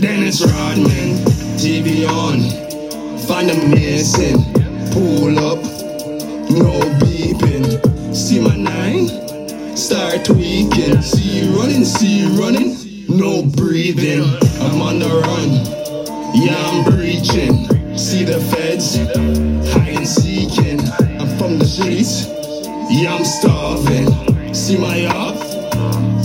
Dennis 0.00 0.42
Rodman. 0.42 1.16
TV 1.56 2.08
on. 2.08 2.40
Find 3.26 3.50
him 3.50 3.70
missing. 3.70 4.42
Pull 4.92 5.38
up. 5.38 5.58
No 6.50 6.80
beeping. 7.00 8.14
See 8.14 8.40
my 8.40 8.56
nine? 8.56 9.08
Start 9.76 10.24
tweaking. 10.24 11.02
See 11.02 11.40
you 11.40 11.58
running, 11.58 11.84
see 11.84 12.20
you 12.20 12.28
running. 12.40 12.76
No 13.08 13.42
breathing. 13.42 14.24
I'm 14.60 14.80
on 14.82 14.98
the 14.98 15.08
run. 15.08 15.80
Yeah, 16.34 16.56
I'm 16.56 16.84
breaching. 16.84 17.66
See 17.98 18.24
the 18.24 18.40
feds, 18.40 18.96
hide 19.72 19.96
and 19.96 20.06
seeking. 20.08 20.80
I'm 21.20 21.28
from 21.38 21.58
the 21.58 21.66
streets, 21.66 22.26
yeah, 22.88 23.14
I'm 23.14 23.24
starving. 23.24 24.54
See 24.54 24.78
my 24.78 25.04
up, 25.06 25.36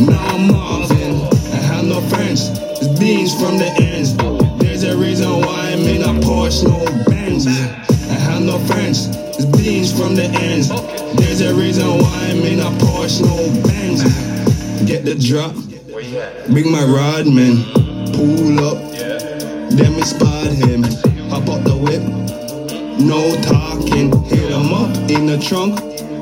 now 0.01 0.27
I'm 0.27 0.51
Marvin. 0.51 1.21
I 1.53 1.57
have 1.57 1.85
no 1.85 2.01
friends, 2.09 2.49
it's 2.51 2.99
beans 2.99 3.33
from 3.39 3.57
the 3.57 3.67
ends. 3.79 4.15
There's 4.57 4.83
a 4.83 4.97
reason 4.97 5.29
why 5.41 5.71
I'm 5.71 5.79
in 5.81 6.01
a 6.01 6.13
Porsche, 6.25 6.63
no 6.63 6.85
Benz. 7.05 7.47
I 7.47 8.13
have 8.13 8.43
no 8.43 8.59
friends, 8.59 9.07
it's 9.37 9.45
beans 9.45 9.91
from 9.97 10.15
the 10.15 10.25
ends. 10.25 10.69
There's 11.17 11.41
a 11.41 11.53
reason 11.53 11.87
why 11.87 12.27
I'm 12.29 12.43
in 12.43 12.59
a 12.59 12.71
Porsche, 12.83 13.21
no 13.21 13.37
Benz. 13.67 14.03
Get 14.85 15.05
the 15.05 15.15
drop, 15.15 15.53
bring 16.51 16.71
my 16.71 16.83
rod, 16.83 17.27
man. 17.27 17.63
Pull 18.13 18.59
up, 18.59 18.77
then 19.71 19.95
we 19.95 20.01
spot 20.03 20.47
him. 20.47 20.83
Hop 21.29 21.49
up 21.49 21.63
the 21.63 21.75
whip, 21.75 22.01
no 22.99 23.35
talking. 23.41 24.11
Hit 24.25 24.51
him 24.51 24.73
up 24.73 24.95
in 25.09 25.25
the 25.25 25.37
trunk, 25.39 25.79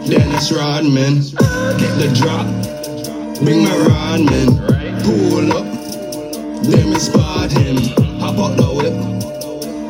Dennis 0.07 0.51
Rodman. 0.51 1.21
Get 1.78 1.97
the 1.99 2.09
drop, 2.15 2.47
bring 3.43 3.63
my 3.63 3.77
rod, 3.77 4.21
man. 4.25 4.47
Pull 5.03 5.51
up, 5.51 5.65
then 6.63 6.89
we 6.89 6.95
spot 6.95 7.51
him. 7.51 7.77
Hop 8.19 8.37
up 8.39 8.55
the 8.55 8.69
whip, 8.77 8.93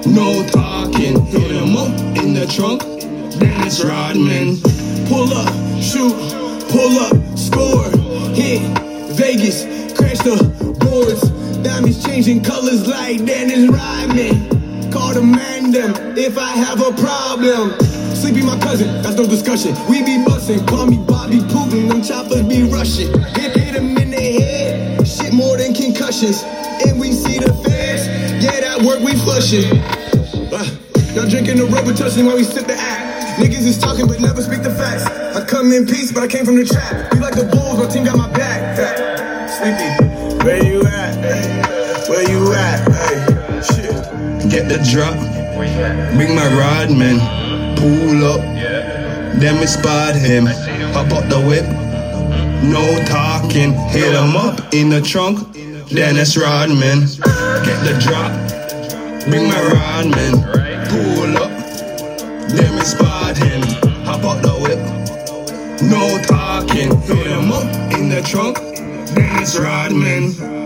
no 0.07 0.45
talking. 0.47 1.25
Hit 1.27 1.51
him 1.51 1.77
up 1.77 1.93
in 2.17 2.33
the 2.33 2.47
trunk, 2.47 2.81
Dennis 3.39 3.83
Rodman. 3.83 4.57
Pull 5.07 5.33
up, 5.33 5.53
shoot, 5.81 6.15
pull 6.69 6.97
up, 6.99 7.37
score, 7.37 7.89
hit, 8.33 8.61
Vegas, 9.15 9.63
crash 9.95 10.19
the 10.19 10.35
boards. 10.79 11.29
Diamonds 11.63 12.03
changing 12.03 12.43
colors 12.43 12.87
like 12.87 13.23
Dennis 13.25 13.69
Rodman. 13.69 14.91
Call 14.91 15.13
the 15.13 15.21
man 15.21 15.71
them 15.71 15.93
if 16.17 16.37
I 16.37 16.51
have 16.51 16.81
a 16.81 16.91
problem. 16.93 17.92
Sleepy 18.23 18.41
my 18.41 18.57
cousin, 18.59 18.87
that's 19.01 19.17
no 19.17 19.27
discussion. 19.27 19.75
We 19.89 20.01
be 20.01 20.23
bustin', 20.23 20.65
call 20.65 20.85
me 20.87 20.95
Bobby 20.95 21.39
Putin, 21.51 21.89
them 21.89 22.01
choppers 22.01 22.43
be 22.43 22.63
rushing. 22.63 23.11
Hit, 23.35 23.51
hit 23.51 23.75
him 23.75 23.97
in 23.97 24.11
the 24.11 24.39
head, 24.39 25.05
shit 25.05 25.33
more 25.33 25.57
than 25.57 25.73
concussions. 25.73 26.41
And 26.87 27.01
we 27.01 27.11
see 27.11 27.39
the 27.39 27.51
feds, 27.51 28.07
yeah, 28.41 28.61
that 28.61 28.81
work 28.81 29.01
we 29.01 29.11
flushing. 29.27 29.67
Uh, 30.55 30.63
now 31.19 31.27
drinking 31.27 31.57
the 31.57 31.67
rubber 31.67 31.91
touching 31.91 32.25
while 32.25 32.37
we 32.37 32.45
sip 32.45 32.65
the 32.65 32.75
act. 32.79 33.41
Niggas 33.41 33.67
is 33.67 33.77
talking 33.77 34.07
but 34.07 34.21
never 34.21 34.41
speak 34.41 34.63
the 34.63 34.71
facts. 34.71 35.03
I 35.03 35.43
come 35.43 35.73
in 35.73 35.85
peace, 35.85 36.13
but 36.13 36.23
I 36.23 36.27
came 36.29 36.45
from 36.45 36.55
the 36.55 36.63
trap. 36.63 37.11
We 37.11 37.19
like 37.19 37.35
the 37.35 37.43
Bulls, 37.43 37.77
my 37.77 37.89
team 37.91 38.05
got 38.05 38.15
my 38.15 38.31
back. 38.31 38.79
Sleepy, 39.51 40.45
where 40.45 40.63
you 40.63 40.79
at? 40.87 42.07
Where 42.07 42.23
you 42.31 42.53
at? 42.53 42.87
Hey, 42.87 43.19
shit. 43.67 44.49
Get 44.49 44.69
the 44.71 44.79
drop, 44.89 45.19
bring 46.15 46.33
my 46.33 46.47
rod, 46.55 46.89
man. 46.89 47.52
Pull 47.83 48.23
up, 48.23 48.39
then 49.41 49.59
we 49.59 49.65
spot 49.65 50.15
him. 50.15 50.45
Hop 50.95 51.11
out 51.11 51.29
the 51.29 51.41
whip, 51.41 51.65
no 52.63 53.03
talking. 53.03 53.73
Hit 53.89 54.13
him 54.13 54.37
up 54.37 54.73
in 54.73 54.87
the 54.87 55.01
trunk, 55.01 55.51
Dennis 55.89 56.37
Rodman. 56.37 57.01
Get 57.65 57.83
the 57.83 57.99
drop, 57.99 58.31
bring 59.27 59.49
my 59.49 59.59
Rodman. 59.59 60.31
Pull 60.87 61.35
up, 61.43 61.51
then 62.47 62.73
we 62.73 62.85
spot 62.85 63.35
him. 63.35 63.61
Hop 64.05 64.23
out 64.23 64.41
the 64.41 64.53
whip, 64.63 64.79
no 65.81 66.21
talking. 66.23 66.97
Hit 67.01 67.27
him 67.27 67.51
up 67.51 67.67
in 67.91 68.07
the 68.07 68.21
trunk, 68.21 68.59
Dennis 69.13 69.59
Rodman. 69.59 70.62